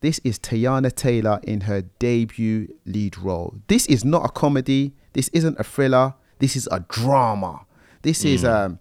This 0.00 0.20
is 0.22 0.38
Teyana 0.38 0.94
Taylor 0.94 1.40
in 1.42 1.62
her 1.62 1.82
debut 1.98 2.68
lead 2.86 3.18
role. 3.18 3.56
This 3.66 3.86
is 3.86 4.04
not 4.04 4.24
a 4.24 4.28
comedy. 4.28 4.94
This 5.12 5.28
isn't 5.30 5.58
a 5.58 5.64
thriller. 5.64 6.14
This 6.38 6.54
is 6.54 6.68
a 6.70 6.80
drama. 6.88 7.62
This 8.02 8.24
mm. 8.24 8.34
is, 8.34 8.44
um, 8.44 8.78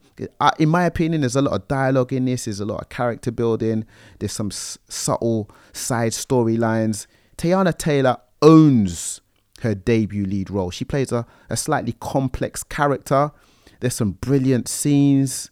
in 0.60 0.70
my 0.70 0.84
opinion, 0.86 1.22
there's 1.22 1.36
a 1.36 1.42
lot 1.42 1.54
of 1.54 1.68
dialogue 1.68 2.14
in 2.14 2.26
this. 2.26 2.46
There's 2.46 2.60
a 2.60 2.66
lot 2.66 2.82
of 2.82 2.90
character 2.90 3.32
building. 3.32 3.86
There's 4.20 4.34
some 4.34 4.48
s- 4.52 4.78
subtle 4.88 5.50
side 5.74 6.12
storylines. 6.12 7.08
Teyana 7.38 7.78
Taylor 7.78 8.18
owns 8.42 9.22
her 9.62 9.74
debut 9.74 10.26
lead 10.26 10.50
role. 10.52 10.70
She 10.72 10.86
plays 10.86 11.12
a, 11.12 11.26
a 11.50 11.58
slightly 11.58 11.96
complex 12.00 12.64
character 12.64 13.32
there's 13.80 13.96
some 13.96 14.12
brilliant 14.14 14.68
scenes. 14.68 15.52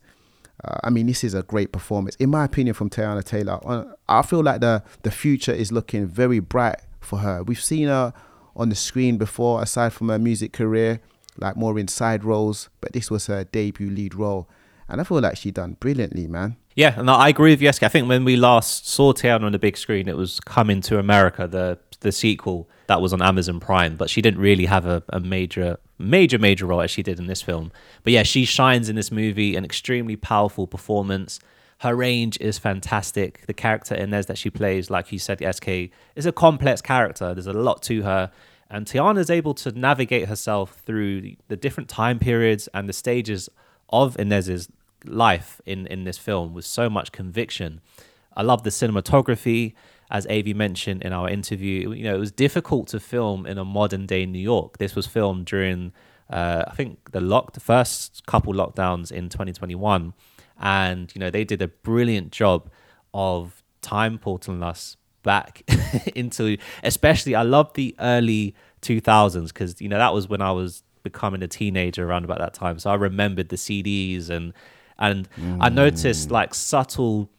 Uh, 0.64 0.78
I 0.84 0.90
mean, 0.90 1.08
this 1.08 1.24
is 1.24 1.34
a 1.34 1.44
great 1.44 1.72
performance, 1.72 2.16
in 2.16 2.30
my 2.30 2.46
opinion, 2.46 2.74
from 2.74 2.90
Teyana 2.90 3.24
Taylor. 3.24 3.60
Uh, 3.66 3.86
I 4.08 4.22
feel 4.22 4.44
like 4.44 4.62
the 4.62 4.84
the 5.04 5.12
future 5.12 5.52
is 5.52 5.72
looking 5.72 6.08
very 6.08 6.40
bright 6.40 6.80
for 7.02 7.20
her. 7.20 7.44
We've 7.44 7.62
seen 7.62 7.88
her 7.88 8.14
on 8.56 8.70
the 8.70 8.76
screen 8.76 9.18
before, 9.18 9.62
aside 9.62 9.94
from 9.94 10.10
her 10.10 10.20
music 10.20 10.54
career, 10.54 11.02
like 11.38 11.56
more 11.56 11.78
in 11.78 11.88
side 11.88 12.24
roles, 12.24 12.70
but 12.82 12.94
this 12.94 13.12
was 13.12 13.28
her 13.28 13.44
debut 13.44 13.90
lead 13.90 14.16
role, 14.16 14.50
and 14.88 15.02
I 15.02 15.04
feel 15.04 15.20
like 15.20 15.38
she 15.38 15.52
done 15.52 15.78
brilliantly, 15.80 16.28
man. 16.28 16.58
Yeah, 16.76 17.00
and 17.00 17.10
I 17.10 17.30
agree 17.30 17.52
with 17.52 17.62
Yeska. 17.62 17.84
I 17.84 17.90
think 17.90 18.10
when 18.10 18.26
we 18.26 18.36
last 18.36 18.88
saw 18.88 19.14
Teyana 19.14 19.44
on 19.44 19.54
the 19.54 19.60
big 19.60 19.78
screen, 19.78 20.10
it 20.10 20.18
was 20.18 20.42
Coming 20.42 20.82
to 20.82 21.00
America, 21.00 21.48
the 21.48 21.80
the 22.02 22.12
sequel 22.12 22.70
that 22.88 23.02
was 23.02 23.14
on 23.14 23.22
Amazon 23.22 23.60
Prime, 23.60 23.96
but 23.96 24.10
she 24.10 24.22
didn't 24.22 24.40
really 24.40 24.66
have 24.66 24.86
a, 24.86 25.02
a 25.10 25.20
major 25.20 25.78
major 25.98 26.38
major 26.38 26.66
role 26.66 26.82
as 26.82 26.92
she 26.92 27.02
did 27.02 27.20
in 27.20 27.28
this 27.28 27.42
film. 27.42 27.72
But 28.04 28.14
yeah, 28.14 28.24
she 28.24 28.46
shines 28.46 28.90
in 28.90 28.96
this 28.96 29.12
movie, 29.12 29.56
an 29.56 29.66
extremely 29.66 30.16
powerful 30.16 30.68
performance. 30.68 31.40
Her 31.80 31.96
range 31.96 32.38
is 32.40 32.58
fantastic. 32.58 33.46
The 33.48 33.54
character 33.54 33.96
Inez 33.96 34.28
that 34.28 34.38
she 34.38 34.50
plays, 34.50 34.90
like 34.90 35.12
you 35.12 35.20
said, 35.20 35.40
SK, 35.56 35.92
is 36.16 36.26
a 36.26 36.32
complex 36.32 36.82
character. 36.82 37.34
There's 37.34 37.48
a 37.48 37.54
lot 37.54 37.82
to 37.84 38.04
her. 38.04 38.32
And 38.70 38.86
Teyana 38.86 39.20
is 39.20 39.30
able 39.30 39.54
to 39.56 39.72
navigate 39.72 40.28
herself 40.28 40.82
through 40.86 41.36
the 41.48 41.56
different 41.56 41.90
time 41.90 42.20
periods 42.20 42.68
and 42.74 42.90
the 42.90 42.94
stages 42.94 43.50
of 43.90 44.16
Inez's 44.18 44.70
life 45.06 45.62
in, 45.66 45.86
in 45.88 46.04
this 46.04 46.18
film 46.18 46.54
with 46.54 46.66
so 46.66 46.90
much 46.90 47.12
conviction. 47.12 47.82
I 48.36 48.42
love 48.42 48.64
the 48.64 48.70
cinematography, 48.70 49.74
as 50.10 50.26
Avi 50.28 50.54
mentioned 50.54 51.04
in 51.04 51.14
our 51.14 51.30
interview. 51.30 51.92
You 51.92 52.04
know, 52.06 52.16
it 52.16 52.20
was 52.20 52.32
difficult 52.32 52.88
to 52.90 53.00
film 53.00 53.46
in 53.46 53.58
a 53.58 53.66
modern 53.66 54.06
day 54.06 54.26
New 54.26 54.40
York. 54.40 54.78
This 54.78 54.96
was 54.96 55.06
filmed 55.06 55.46
during, 55.46 55.94
uh, 56.30 56.64
I 56.68 56.76
think, 56.76 57.12
the 57.12 57.22
lock, 57.22 57.54
the 57.54 57.60
first 57.60 58.26
couple 58.26 58.54
lockdowns 58.54 59.12
in 59.12 59.30
2021, 59.30 60.14
and 60.60 61.12
you 61.14 61.20
know 61.20 61.30
they 61.30 61.44
did 61.44 61.62
a 61.62 61.68
brilliant 61.68 62.32
job 62.32 62.70
of 63.14 63.62
time 63.82 64.18
portaling 64.18 64.64
us 64.64 64.98
back 65.26 65.64
into, 66.16 66.58
especially 66.84 67.36
I 67.36 67.42
love 67.42 67.74
the 67.74 67.94
early 68.00 68.56
2000s 68.82 69.50
because 69.50 69.82
you 69.82 69.90
know 69.90 69.98
that 69.98 70.14
was 70.14 70.30
when 70.30 70.42
I 70.42 70.52
was 70.52 70.84
becoming 71.04 71.44
a 71.44 71.48
teenager 71.48 72.08
around 72.08 72.24
about 72.24 72.40
that 72.40 72.54
time. 72.54 72.80
So 72.80 72.90
I 72.90 72.96
remembered 72.96 73.50
the 73.50 73.58
CDs 73.58 74.30
and 74.30 74.54
and 74.98 75.30
mm. 75.32 75.58
I 75.60 75.68
noticed 75.68 76.32
like 76.32 76.54
subtle 76.54 77.30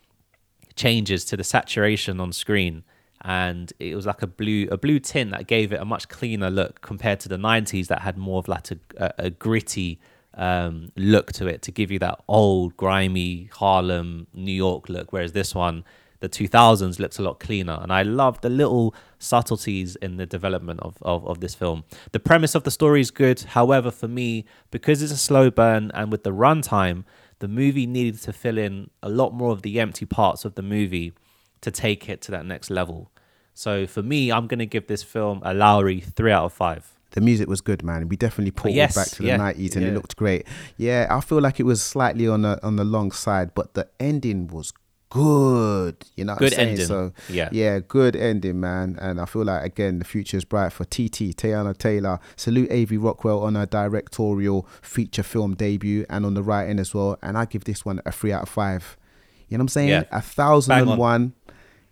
changes 0.74 1.24
to 1.24 1.38
the 1.38 1.44
saturation 1.44 2.20
on 2.20 2.32
screen 2.32 2.84
and 3.22 3.72
it 3.78 3.94
was 3.94 4.06
like 4.06 4.22
a 4.22 4.26
blue 4.26 4.68
a 4.70 4.76
blue 4.76 4.98
tint 4.98 5.30
that 5.30 5.46
gave 5.46 5.72
it 5.72 5.80
a 5.80 5.84
much 5.84 6.08
cleaner 6.08 6.50
look 6.50 6.82
compared 6.82 7.18
to 7.20 7.28
the 7.28 7.36
90s 7.36 7.86
that 7.86 8.02
had 8.02 8.18
more 8.18 8.38
of 8.38 8.46
like 8.46 8.70
a, 8.70 8.78
a, 8.98 9.12
a 9.18 9.30
gritty 9.30 9.98
um, 10.34 10.92
look 10.96 11.32
to 11.32 11.46
it 11.46 11.62
to 11.62 11.72
give 11.72 11.90
you 11.90 11.98
that 11.98 12.20
old 12.28 12.76
grimy 12.76 13.48
Harlem 13.54 14.26
New 14.34 14.52
York 14.52 14.90
look 14.90 15.12
whereas 15.12 15.32
this 15.32 15.54
one 15.54 15.82
the 16.20 16.28
2000s 16.28 16.98
looks 16.98 17.18
a 17.18 17.22
lot 17.22 17.40
cleaner 17.40 17.78
and 17.82 17.92
I 17.92 18.02
love 18.02 18.40
the 18.40 18.50
little 18.50 18.94
subtleties 19.18 19.96
in 19.96 20.16
the 20.16 20.26
development 20.26 20.80
of, 20.80 20.96
of, 21.02 21.26
of 21.26 21.40
this 21.40 21.54
film 21.54 21.84
the 22.12 22.20
premise 22.20 22.54
of 22.54 22.64
the 22.64 22.70
story 22.70 23.00
is 23.00 23.10
good 23.10 23.40
however 23.40 23.90
for 23.90 24.08
me 24.08 24.44
because 24.70 25.02
it's 25.02 25.12
a 25.12 25.16
slow 25.16 25.50
burn 25.50 25.90
and 25.94 26.10
with 26.10 26.24
the 26.24 26.32
runtime 26.32 27.04
the 27.38 27.48
movie 27.48 27.86
needed 27.86 28.20
to 28.22 28.32
fill 28.32 28.58
in 28.58 28.90
a 29.02 29.08
lot 29.08 29.32
more 29.34 29.52
of 29.52 29.62
the 29.62 29.78
empty 29.78 30.06
parts 30.06 30.44
of 30.44 30.54
the 30.54 30.62
movie 30.62 31.12
to 31.60 31.70
take 31.70 32.08
it 32.08 32.20
to 32.22 32.30
that 32.30 32.46
next 32.46 32.70
level. 32.70 33.10
So 33.54 33.86
for 33.86 34.02
me, 34.02 34.30
I'm 34.30 34.46
going 34.46 34.58
to 34.58 34.66
give 34.66 34.86
this 34.86 35.02
film 35.02 35.40
a 35.44 35.52
Lowery 35.54 36.00
three 36.00 36.32
out 36.32 36.44
of 36.44 36.52
five. 36.52 36.92
The 37.12 37.20
music 37.20 37.48
was 37.48 37.60
good, 37.60 37.82
man. 37.82 38.08
We 38.08 38.16
definitely 38.16 38.50
pulled 38.50 38.74
yes, 38.74 38.94
back 38.94 39.08
to 39.08 39.22
the 39.22 39.28
yeah, 39.28 39.38
90s 39.38 39.74
and 39.74 39.82
yeah. 39.82 39.88
it 39.88 39.94
looked 39.94 40.16
great. 40.16 40.46
Yeah, 40.76 41.06
I 41.10 41.20
feel 41.20 41.40
like 41.40 41.58
it 41.60 41.62
was 41.62 41.82
slightly 41.82 42.28
on 42.28 42.42
the 42.42 42.62
on 42.64 42.76
the 42.76 42.84
long 42.84 43.10
side, 43.10 43.54
but 43.54 43.74
the 43.74 43.88
ending 43.98 44.48
was 44.48 44.72
good. 45.16 45.96
You 46.14 46.24
know, 46.24 46.34
good 46.36 46.52
I'm 46.52 46.56
saying? 46.56 46.68
ending. 46.70 46.86
So 46.86 47.12
yeah, 47.28 47.48
yeah, 47.52 47.80
good 47.80 48.16
ending, 48.16 48.60
man. 48.60 48.98
And 49.00 49.20
I 49.20 49.24
feel 49.24 49.44
like 49.44 49.64
again 49.64 49.98
the 49.98 50.04
future 50.04 50.36
is 50.36 50.44
bright 50.44 50.72
for 50.72 50.84
TT 50.84 51.34
Teyana 51.36 51.76
Taylor. 51.76 52.18
Salute 52.36 52.70
Avi 52.70 52.96
Rockwell 52.98 53.42
on 53.42 53.54
her 53.54 53.66
directorial 53.66 54.68
feature 54.82 55.22
film 55.22 55.54
debut 55.54 56.06
and 56.08 56.24
on 56.26 56.34
the 56.34 56.42
writing 56.42 56.78
as 56.78 56.94
well. 56.94 57.18
And 57.22 57.36
I 57.36 57.44
give 57.44 57.64
this 57.64 57.84
one 57.84 58.00
a 58.06 58.12
three 58.12 58.32
out 58.32 58.42
of 58.44 58.48
five. 58.48 58.96
You 59.48 59.58
know 59.58 59.62
what 59.62 59.64
I'm 59.64 59.68
saying? 59.68 59.88
Yeah. 59.90 60.04
A 60.12 60.20
thousand 60.20 60.70
Bang 60.72 60.82
and 60.82 60.90
on. 60.92 60.98
one. 60.98 61.32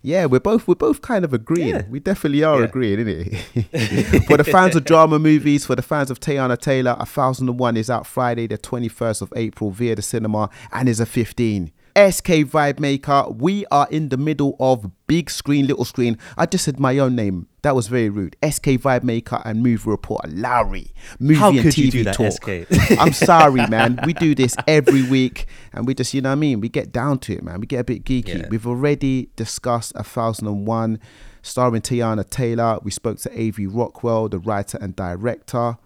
Yeah, 0.01 0.25
we're 0.27 0.39
both 0.39 0.67
we're 0.67 0.75
both 0.75 1.01
kind 1.01 1.25
of 1.25 1.33
agreeing. 1.33 1.69
Yeah. 1.69 1.81
We 1.89 1.99
definitely 1.99 2.43
are 2.43 2.59
Yeah. 2.59 2.65
agreeing, 2.65 2.99
isn't 3.07 3.33
it? 3.55 4.23
for 4.27 4.37
the 4.37 4.43
fans 4.43 4.75
of 4.75 4.83
drama 4.83 5.17
movies, 5.17 5.65
for 5.65 5.75
the 5.75 5.81
fans 5.81 6.11
of 6.11 6.19
Teyana 6.19 6.59
Taylor, 6.59 6.95
A 6.99 7.07
Thousand 7.07 7.49
and 7.49 7.57
One 7.57 7.75
is 7.75 7.89
out 7.89 8.05
Friday, 8.05 8.45
the 8.45 8.59
21st 8.59 9.23
of 9.23 9.33
April 9.35 9.71
via 9.71 9.95
the 9.95 10.03
cinema 10.03 10.51
and 10.71 10.87
is 10.87 10.99
a 10.99 11.07
15. 11.07 11.71
SK 11.97 12.43
Vibemaker, 12.43 13.37
we 13.37 13.65
are 13.67 13.87
in 13.89 14.09
the 14.09 14.17
middle 14.17 14.57
of 14.59 14.91
big 15.07 15.29
screen, 15.29 15.65
little 15.65 15.85
screen. 15.85 16.17
I 16.37 16.45
just 16.45 16.65
said 16.65 16.77
my 16.77 16.97
own 16.97 17.15
name. 17.15 17.47
That 17.61 17.73
was 17.73 17.87
very 17.87 18.09
rude. 18.09 18.35
SK 18.43 18.65
Vibemaker 18.81 19.41
and 19.45 19.63
Movie 19.63 19.89
Reporter 19.89 20.27
Lowery. 20.27 20.91
Movie 21.19 21.39
How 21.39 21.51
and 21.51 21.61
could 21.61 21.71
TV 21.71 21.77
you 21.77 21.91
do 21.91 22.03
that, 22.03 22.15
talk. 22.15 22.33
SK? 22.33 22.99
I'm 22.99 23.13
sorry, 23.13 23.65
man. 23.69 23.97
We 24.05 24.11
do 24.11 24.35
this 24.35 24.57
every 24.67 25.03
week 25.03 25.45
and 25.71 25.87
we 25.87 25.93
just, 25.93 26.13
you 26.13 26.19
know 26.19 26.29
what 26.29 26.33
I 26.33 26.35
mean? 26.35 26.59
We 26.59 26.67
get 26.67 26.91
down 26.91 27.19
to 27.19 27.33
it, 27.33 27.43
man. 27.43 27.61
We 27.61 27.65
get 27.65 27.79
a 27.79 27.85
bit 27.85 28.03
geeky. 28.03 28.39
Yeah. 28.39 28.47
We've 28.49 28.67
already 28.67 29.29
discussed 29.37 29.93
A 29.95 30.03
Thousand 30.03 30.47
and 30.47 30.67
One, 30.67 30.99
starring 31.43 31.81
Teyana 31.81 32.29
Taylor. 32.29 32.77
We 32.83 32.91
spoke 32.91 33.19
to 33.19 33.41
A.V. 33.41 33.67
Rockwell, 33.67 34.27
the 34.27 34.39
writer 34.39 34.77
and 34.81 34.97
director. 34.97 35.77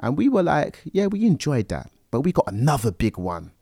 And 0.00 0.18
we 0.18 0.28
were 0.28 0.42
like, 0.42 0.82
yeah, 0.84 1.06
we 1.06 1.24
enjoyed 1.24 1.70
that. 1.70 1.90
But 2.10 2.20
we 2.20 2.32
got 2.32 2.46
another 2.52 2.92
big 2.92 3.16
one 3.16 3.52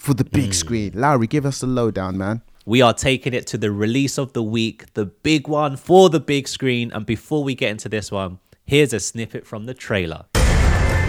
for 0.00 0.14
the 0.14 0.24
big 0.24 0.50
mm. 0.50 0.54
screen. 0.54 0.92
Lowery, 0.94 1.26
give 1.26 1.44
us 1.44 1.60
the 1.60 1.66
lowdown, 1.66 2.16
man. 2.16 2.42
we 2.64 2.80
are 2.80 2.94
taking 2.94 3.34
it 3.34 3.46
to 3.48 3.58
the 3.58 3.70
release 3.70 4.18
of 4.18 4.32
the 4.32 4.42
week, 4.42 4.94
the 4.94 5.04
big 5.04 5.46
one 5.46 5.76
for 5.76 6.08
the 6.08 6.20
big 6.20 6.48
screen. 6.48 6.90
And 6.92 7.04
before 7.04 7.44
we 7.44 7.54
get 7.54 7.70
into 7.70 7.88
this 7.88 8.10
one, 8.10 8.38
here's 8.64 8.92
a 8.92 9.00
snippet 9.00 9.46
from 9.46 9.66
the 9.66 9.74
trailer. 9.74 10.24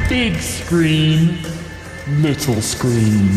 Big 0.09 0.35
screen, 0.35 1.37
little 2.19 2.61
screen. 2.61 3.29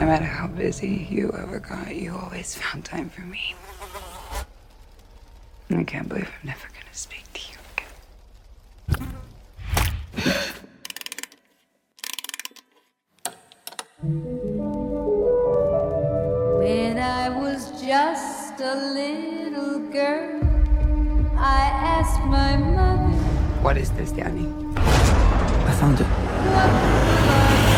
No 0.00 0.06
matter 0.08 0.24
how 0.24 0.46
busy 0.48 1.06
you 1.10 1.30
ever 1.38 1.60
got, 1.60 1.94
you 1.94 2.16
always 2.16 2.54
found 2.54 2.84
time 2.84 3.10
for 3.10 3.20
me. 3.20 3.54
I 5.70 5.84
can't 5.84 6.08
believe 6.08 6.30
I'm 6.40 6.46
never 6.48 6.68
gonna 6.68 6.92
speak 6.92 7.24
to 7.34 7.40
you 7.52 7.58
again. 10.16 10.68
When 14.02 14.18
I 16.98 17.28
was 17.28 17.70
just 17.80 18.60
a 18.60 18.74
little 18.74 19.78
girl, 19.92 20.40
I 21.38 21.70
asked 21.70 22.24
my 22.24 22.56
mother. 22.56 23.16
What 23.62 23.76
is 23.76 23.92
this, 23.92 24.10
Danny? 24.10 24.52
I 24.76 25.72
found 25.78 26.00
it. 26.00 27.71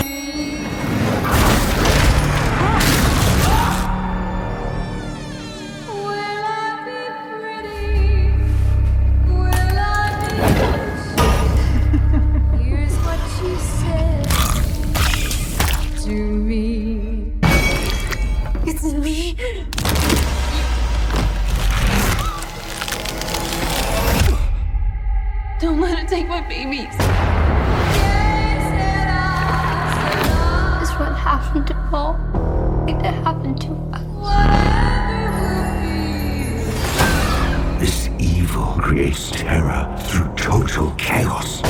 This 37.85 38.09
evil 38.19 38.65
creates 38.79 39.31
terror 39.31 39.95
through 40.05 40.35
total 40.37 40.91
chaos. 40.93 41.61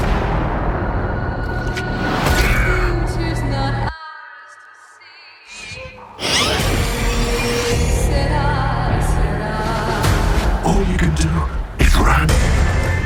All 10.64 10.84
you 10.84 10.96
can 10.96 11.12
do 11.16 11.84
is 11.84 11.96
run. 11.96 12.28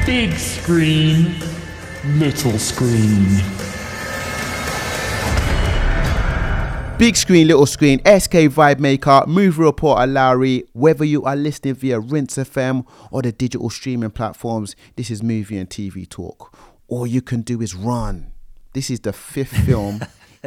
Big 0.05 0.35
screen, 0.35 1.35
little 2.19 2.59
screen. 2.59 3.68
Big 6.99 7.15
screen, 7.15 7.47
little 7.47 7.65
screen, 7.65 8.01
SK 8.01 8.51
Vibemaker, 8.51 9.25
Movie 9.29 9.63
Reporter 9.63 10.05
Lowery. 10.05 10.65
Whether 10.73 11.05
you 11.05 11.23
are 11.23 11.37
listening 11.37 11.75
via 11.75 12.01
Rinse 12.01 12.39
FM 12.39 12.85
or 13.13 13.23
the 13.23 13.31
digital 13.31 13.71
streaming 13.71 14.11
platforms, 14.11 14.75
this 14.97 15.09
is 15.09 15.23
movie 15.23 15.59
and 15.59 15.71
TV 15.71 16.09
talk. 16.09 16.53
All 16.89 17.07
you 17.07 17.23
can 17.23 17.43
do 17.43 17.63
is 17.63 17.73
run. 17.73 18.33
This 18.73 18.91
is 18.91 18.99
the 18.99 19.13
fifth 19.13 19.57
film 19.65 20.01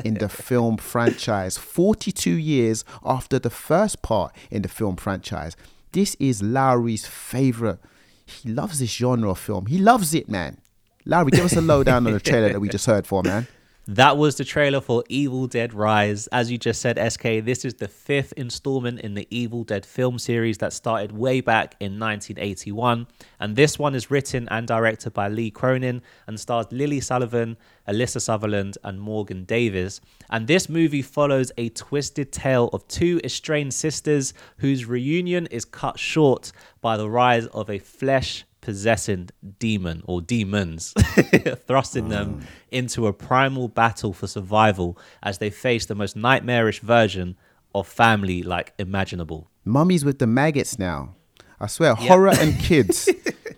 in 0.03 0.15
the 0.15 0.27
film 0.27 0.75
franchise, 0.75 1.57
42 1.57 2.31
years 2.31 2.83
after 3.05 3.39
the 3.39 3.49
first 3.49 4.01
part 4.01 4.35
in 4.49 4.61
the 4.61 4.67
film 4.67 4.97
franchise. 4.97 5.55
This 5.93 6.15
is 6.15 6.43
Lowery's 6.43 7.05
favorite. 7.05 7.79
He 8.25 8.49
loves 8.49 8.79
this 8.79 8.91
genre 8.91 9.31
of 9.31 9.39
film. 9.39 9.67
He 9.67 9.77
loves 9.77 10.13
it, 10.13 10.27
man. 10.27 10.57
Lowery, 11.05 11.31
give 11.31 11.45
us 11.45 11.55
a 11.55 11.61
lowdown 11.61 12.05
on 12.07 12.11
the 12.11 12.19
trailer 12.19 12.49
that 12.49 12.59
we 12.59 12.67
just 12.67 12.87
heard 12.87 13.07
for, 13.07 13.23
man. 13.23 13.47
That 13.87 14.15
was 14.15 14.35
the 14.35 14.45
trailer 14.45 14.79
for 14.79 15.03
Evil 15.09 15.47
Dead 15.47 15.73
Rise. 15.73 16.27
As 16.27 16.51
you 16.51 16.59
just 16.59 16.81
said, 16.81 16.99
SK, 17.11 17.43
this 17.43 17.65
is 17.65 17.73
the 17.73 17.87
fifth 17.87 18.31
installment 18.37 18.99
in 18.99 19.15
the 19.15 19.27
Evil 19.31 19.63
Dead 19.63 19.87
film 19.87 20.19
series 20.19 20.59
that 20.59 20.71
started 20.71 21.11
way 21.11 21.41
back 21.41 21.77
in 21.79 21.99
1981. 21.99 23.07
And 23.39 23.55
this 23.55 23.79
one 23.79 23.95
is 23.95 24.11
written 24.11 24.47
and 24.51 24.67
directed 24.67 25.15
by 25.15 25.29
Lee 25.29 25.49
Cronin 25.49 26.03
and 26.27 26.39
stars 26.39 26.67
Lily 26.69 26.99
Sullivan, 26.99 27.57
Alyssa 27.87 28.21
Sutherland, 28.21 28.77
and 28.83 29.01
Morgan 29.01 29.45
Davies. 29.45 29.99
And 30.29 30.45
this 30.45 30.69
movie 30.69 31.01
follows 31.01 31.51
a 31.57 31.69
twisted 31.69 32.31
tale 32.31 32.69
of 32.73 32.87
two 32.87 33.19
estranged 33.23 33.73
sisters 33.73 34.35
whose 34.57 34.85
reunion 34.85 35.47
is 35.47 35.65
cut 35.65 35.97
short 35.97 36.51
by 36.81 36.97
the 36.97 37.09
rise 37.09 37.47
of 37.47 37.67
a 37.67 37.79
flesh 37.79 38.45
possessing 38.61 39.29
demon 39.59 40.03
or 40.05 40.21
demons, 40.21 40.93
thrusting 41.67 42.09
them 42.09 42.41
mm. 42.41 42.45
into 42.71 43.07
a 43.07 43.13
primal 43.13 43.67
battle 43.67 44.13
for 44.13 44.27
survival 44.27 44.97
as 45.23 45.39
they 45.39 45.49
face 45.49 45.85
the 45.87 45.95
most 45.95 46.15
nightmarish 46.15 46.79
version 46.79 47.35
of 47.73 47.87
family 47.87 48.43
like 48.43 48.73
imaginable. 48.77 49.49
Mummies 49.65 50.05
with 50.05 50.19
the 50.19 50.27
maggots 50.27 50.77
now. 50.79 51.15
I 51.59 51.67
swear, 51.67 51.93
horror 51.93 52.33
and 52.33 52.59
kids 52.59 53.09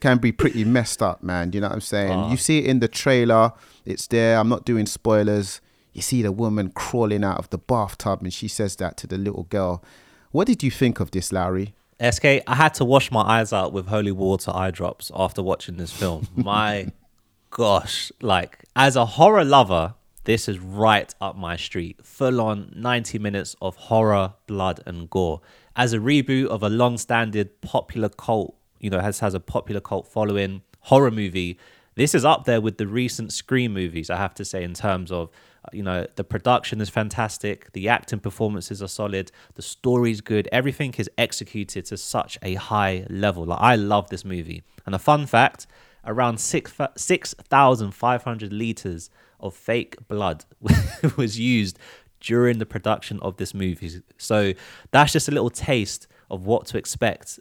can 0.02 0.18
be 0.18 0.32
pretty 0.32 0.66
messed 0.66 1.02
up, 1.02 1.24
man. 1.24 1.54
You 1.54 1.62
know 1.62 1.68
what 1.68 1.76
I'm 1.76 1.82
saying? 1.82 2.12
Ah. 2.12 2.30
You 2.30 2.38
see 2.38 2.60
it 2.60 2.66
in 2.66 2.80
the 2.80 2.90
trailer, 2.90 3.54
it's 3.86 4.08
there. 4.08 4.38
I'm 4.38 4.50
not 4.50 4.66
doing 4.66 4.86
spoilers. 4.86 5.62
You 5.94 6.02
see 6.02 6.22
the 6.22 6.32
woman 6.32 6.72
crawling 6.72 7.24
out 7.24 7.38
of 7.38 7.50
the 7.52 7.58
bathtub 7.58 8.22
and 8.22 8.34
she 8.34 8.48
says 8.48 8.76
that 8.78 8.98
to 8.98 9.08
the 9.08 9.18
little 9.18 9.44
girl. 9.44 9.84
What 10.32 10.48
did 10.48 10.64
you 10.64 10.72
think 10.72 11.00
of 11.00 11.12
this, 11.12 11.32
Larry? 11.32 11.76
SK, 12.12 12.26
I 12.26 12.56
had 12.56 12.74
to 12.76 12.86
wash 12.86 13.12
my 13.12 13.22
eyes 13.22 13.54
out 13.54 13.72
with 13.72 13.88
holy 13.88 14.12
water 14.12 14.52
eye 14.54 14.72
drops 14.72 15.12
after 15.16 15.42
watching 15.42 15.78
this 15.78 15.94
film. 15.94 16.28
My 16.36 16.88
gosh, 17.50 18.12
like 18.22 18.66
as 18.76 18.96
a 18.96 19.06
horror 19.06 19.46
lover, 19.46 19.94
this 20.26 20.48
is 20.50 20.60
right 20.60 21.14
up 21.22 21.36
my 21.36 21.58
street. 21.58 22.06
Full 22.06 22.40
on 22.40 22.72
90 22.76 23.20
minutes 23.20 23.56
of 23.62 23.76
horror, 23.76 24.34
blood, 24.48 24.82
and 24.86 25.10
gore. 25.10 25.42
As 25.76 25.94
a 25.94 25.98
reboot 25.98 26.48
of 26.48 26.64
a 26.64 26.70
long 26.70 26.98
standing 26.98 27.50
popular 27.62 28.10
cult, 28.10 28.56
you 28.80 28.90
know, 28.90 29.00
has 29.00 29.20
has 29.20 29.34
a 29.34 29.40
popular 29.40 29.82
cult 29.82 30.08
following 30.08 30.62
horror 30.80 31.12
movie. 31.12 31.58
This 31.96 32.16
is 32.16 32.26
up 32.26 32.46
there 32.46 32.62
with 32.62 32.78
the 32.78 32.88
recent 32.88 33.34
Scream 33.34 33.74
movies, 33.74 34.10
I 34.10 34.18
have 34.18 34.34
to 34.36 34.46
say, 34.46 34.64
in 34.64 34.74
terms 34.74 35.12
of 35.12 35.30
you 35.72 35.84
know 35.84 36.06
the 36.16 36.24
production 36.24 36.82
is 36.82 36.90
fantastic 36.90 37.72
the 37.74 37.88
acting 37.88 38.20
performances 38.20 38.82
are 38.82 38.88
solid 38.88 39.32
the 39.56 39.62
story's 39.62 40.20
good 40.20 40.50
everything 40.52 40.94
is 40.98 41.10
executed 41.18 41.86
to 41.86 41.98
such 41.98 42.38
a 42.42 42.56
high 42.56 43.06
level. 43.10 43.46
Like 43.46 43.60
i 43.62 43.76
love 43.76 44.10
this 44.10 44.26
movie. 44.26 44.64
And 44.86 44.94
a 44.94 45.00
fun 45.00 45.26
fact 45.26 45.68
around 46.06 46.40
6 46.40 46.74
6500 46.98 48.54
liters 48.54 49.10
of 49.40 49.56
fake 49.56 49.96
blood 50.08 50.46
was 51.18 51.40
used 51.40 51.80
during 52.20 52.58
the 52.58 52.66
production 52.66 53.20
of 53.22 53.38
this 53.38 53.54
movie. 53.54 54.02
So 54.18 54.54
that's 54.92 55.14
just 55.14 55.28
a 55.28 55.32
little 55.32 55.50
taste 55.50 56.08
of 56.32 56.46
what 56.46 56.66
to 56.68 56.78
expect 56.78 57.40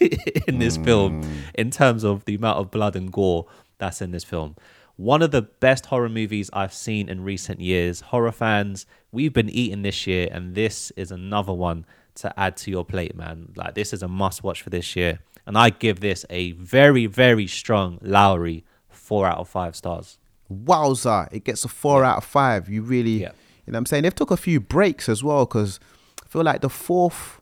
in 0.48 0.58
this 0.58 0.76
film 0.76 1.22
mm. 1.22 1.30
in 1.54 1.70
terms 1.70 2.04
of 2.04 2.24
the 2.24 2.34
amount 2.34 2.58
of 2.58 2.70
blood 2.70 2.96
and 2.96 3.12
gore 3.12 3.46
that's 3.78 4.00
in 4.00 4.10
this 4.10 4.24
film 4.24 4.56
one 4.96 5.22
of 5.22 5.30
the 5.30 5.42
best 5.42 5.86
horror 5.86 6.08
movies 6.08 6.50
I've 6.52 6.72
seen 6.72 7.08
in 7.08 7.24
recent 7.24 7.60
years. 7.60 8.00
Horror 8.00 8.32
fans, 8.32 8.86
we've 9.12 9.32
been 9.32 9.50
eating 9.50 9.82
this 9.82 10.06
year, 10.06 10.28
and 10.30 10.54
this 10.54 10.90
is 10.92 11.10
another 11.10 11.52
one 11.52 11.84
to 12.16 12.38
add 12.38 12.56
to 12.58 12.70
your 12.70 12.84
plate, 12.84 13.16
man. 13.16 13.52
Like, 13.56 13.74
this 13.74 13.92
is 13.92 14.02
a 14.02 14.08
must 14.08 14.44
watch 14.44 14.62
for 14.62 14.70
this 14.70 14.94
year. 14.94 15.18
And 15.46 15.58
I 15.58 15.70
give 15.70 16.00
this 16.00 16.24
a 16.30 16.52
very, 16.52 17.06
very 17.06 17.46
strong 17.46 17.98
Lowery 18.02 18.64
four 18.88 19.26
out 19.26 19.38
of 19.38 19.48
five 19.48 19.76
stars. 19.76 20.18
Wowza, 20.50 21.28
it 21.32 21.44
gets 21.44 21.64
a 21.64 21.68
four 21.68 22.04
out 22.04 22.18
of 22.18 22.24
five. 22.24 22.68
You 22.68 22.82
really, 22.82 23.10
you 23.10 23.26
know 23.26 23.32
what 23.66 23.76
I'm 23.78 23.86
saying? 23.86 24.04
They've 24.04 24.14
took 24.14 24.30
a 24.30 24.36
few 24.36 24.60
breaks 24.60 25.08
as 25.08 25.22
well 25.24 25.44
because 25.44 25.80
I 26.24 26.28
feel 26.28 26.42
like 26.42 26.60
the 26.60 26.70
fourth 26.70 27.40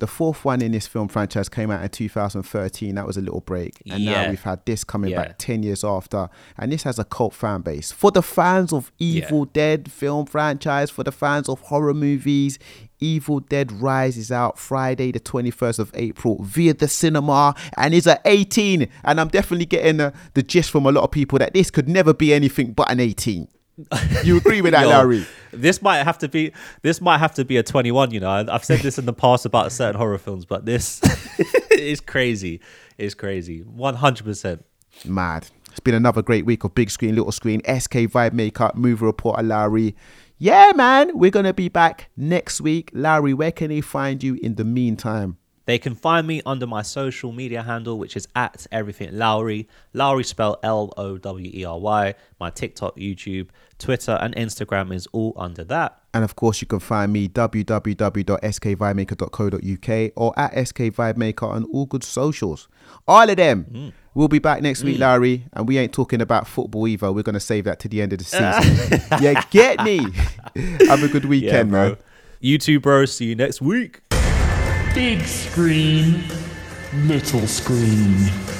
the 0.00 0.06
fourth 0.06 0.44
one 0.44 0.60
in 0.62 0.72
this 0.72 0.86
film 0.86 1.08
franchise 1.08 1.48
came 1.48 1.70
out 1.70 1.82
in 1.82 1.88
2013. 1.88 2.94
That 2.94 3.06
was 3.06 3.16
a 3.16 3.20
little 3.20 3.40
break. 3.40 3.80
And 3.90 4.02
Yeah. 4.02 4.22
now 4.24 4.30
we've 4.30 4.42
had 4.42 4.64
this 4.66 4.82
coming 4.84 5.10
Yeah. 5.12 5.22
back 5.22 5.38
10 5.38 5.62
years 5.62 5.84
after. 5.84 6.28
And 6.58 6.72
this 6.72 6.82
has 6.82 6.98
a 6.98 7.04
cult 7.04 7.34
fan 7.34 7.60
base. 7.60 7.92
For 7.92 8.10
the 8.10 8.22
fans 8.22 8.72
of 8.72 8.90
Evil 8.98 9.44
Dead 9.44 9.90
film 9.90 10.26
franchise, 10.26 10.90
for 10.90 11.04
the 11.04 11.12
fans 11.12 11.48
of 11.48 11.60
horror 11.60 11.94
movies, 11.94 12.58
Evil 12.98 13.40
Dead 13.40 13.72
Rise 13.72 14.16
is 14.18 14.30
out 14.30 14.58
Friday, 14.58 15.10
the 15.12 15.20
21st 15.20 15.78
of 15.78 15.90
April 15.94 16.42
via 16.42 16.74
the 16.74 16.88
cinema 16.88 17.54
and 17.76 17.94
is 17.94 18.06
at 18.06 18.20
18. 18.24 18.88
And 19.04 19.20
I'm 19.20 19.28
definitely 19.28 19.66
getting 19.66 19.98
the, 19.98 20.12
the 20.34 20.42
gist 20.42 20.70
from 20.70 20.84
a 20.86 20.92
lot 20.92 21.04
of 21.04 21.10
people 21.10 21.38
that 21.38 21.54
this 21.54 21.70
could 21.70 21.88
never 21.88 22.12
be 22.12 22.34
anything 22.34 22.72
but 22.72 22.90
an 22.90 23.00
18. 23.00 23.48
You 24.24 24.36
agree 24.36 24.60
with 24.60 24.72
that, 24.72 24.82
Yo, 24.82 24.88
Larry? 24.88 25.26
This 25.52 25.80
might 25.80 26.02
have 26.04 26.18
to 26.18 26.28
be 26.28 26.52
this 26.82 27.00
might 27.00 27.18
have 27.18 27.34
to 27.34 27.44
be 27.44 27.56
a 27.56 27.62
21, 27.62 28.10
you 28.10 28.20
know. 28.20 28.30
I've 28.30 28.64
said 28.64 28.80
this 28.80 28.98
in 28.98 29.06
the 29.06 29.12
past 29.12 29.46
about 29.46 29.72
certain 29.72 29.96
horror 29.96 30.18
films, 30.18 30.44
but 30.44 30.66
this 30.66 31.00
is 31.70 32.00
crazy. 32.00 32.60
It's 32.98 33.14
crazy. 33.14 33.62
100%. 33.62 34.62
Mad. 35.06 35.48
It's 35.70 35.80
been 35.80 35.94
another 35.94 36.22
great 36.22 36.44
week 36.44 36.64
of 36.64 36.74
big 36.74 36.90
screen, 36.90 37.14
little 37.14 37.32
screen, 37.32 37.60
SK 37.60 38.10
Vibe 38.10 38.32
Makeup, 38.32 38.74
Movie 38.76 39.04
Reporter 39.04 39.42
Larry. 39.42 39.94
Yeah, 40.36 40.72
man, 40.74 41.16
we're 41.16 41.30
going 41.30 41.44
to 41.44 41.54
be 41.54 41.68
back 41.68 42.08
next 42.16 42.60
week. 42.60 42.90
Larry, 42.92 43.34
where 43.34 43.52
can 43.52 43.68
they 43.68 43.80
find 43.80 44.22
you 44.22 44.34
in 44.42 44.56
the 44.56 44.64
meantime? 44.64 45.36
They 45.70 45.78
can 45.78 45.94
find 45.94 46.26
me 46.26 46.42
under 46.44 46.66
my 46.66 46.82
social 46.82 47.30
media 47.30 47.62
handle, 47.62 47.96
which 47.96 48.16
is 48.16 48.26
at 48.34 48.66
everything 48.72 49.16
Lowery. 49.16 49.68
Lowery 49.92 50.24
spelled 50.24 50.58
L 50.64 50.92
O 50.96 51.16
W 51.16 51.50
E 51.54 51.64
R 51.64 51.78
Y. 51.78 52.14
My 52.40 52.50
TikTok, 52.50 52.96
YouTube, 52.96 53.50
Twitter, 53.78 54.18
and 54.20 54.34
Instagram 54.34 54.92
is 54.92 55.06
all 55.12 55.32
under 55.36 55.62
that. 55.62 56.00
And 56.12 56.24
of 56.24 56.34
course, 56.34 56.60
you 56.60 56.66
can 56.66 56.80
find 56.80 57.12
me 57.12 57.28
www.skvibemaker.co.uk 57.28 60.12
or 60.16 60.36
at 60.36 60.54
skvibemaker 60.54 61.48
on 61.48 61.62
all 61.66 61.86
good 61.86 62.02
socials. 62.02 62.66
All 63.06 63.30
of 63.30 63.36
them. 63.36 63.66
Mm. 63.70 63.92
We'll 64.12 64.26
be 64.26 64.40
back 64.40 64.62
next 64.62 64.82
week, 64.82 64.96
mm. 64.96 65.02
Larry, 65.02 65.46
and 65.52 65.68
we 65.68 65.78
ain't 65.78 65.92
talking 65.92 66.20
about 66.20 66.48
football 66.48 66.88
either. 66.88 67.12
We're 67.12 67.22
going 67.22 67.34
to 67.34 67.38
save 67.38 67.62
that 67.66 67.78
to 67.78 67.88
the 67.88 68.02
end 68.02 68.12
of 68.12 68.18
the 68.18 68.24
season. 68.24 69.02
yeah, 69.22 69.40
get 69.50 69.84
me. 69.84 69.98
Have 70.88 71.04
a 71.04 71.08
good 71.08 71.26
weekend, 71.26 71.70
bro. 71.70 71.90
man. 71.90 71.98
You 72.40 72.58
too, 72.58 72.80
bro. 72.80 73.04
See 73.04 73.26
you 73.26 73.36
next 73.36 73.60
week. 73.60 74.00
Big 74.94 75.24
screen, 75.24 76.24
little 77.06 77.46
screen. 77.46 78.59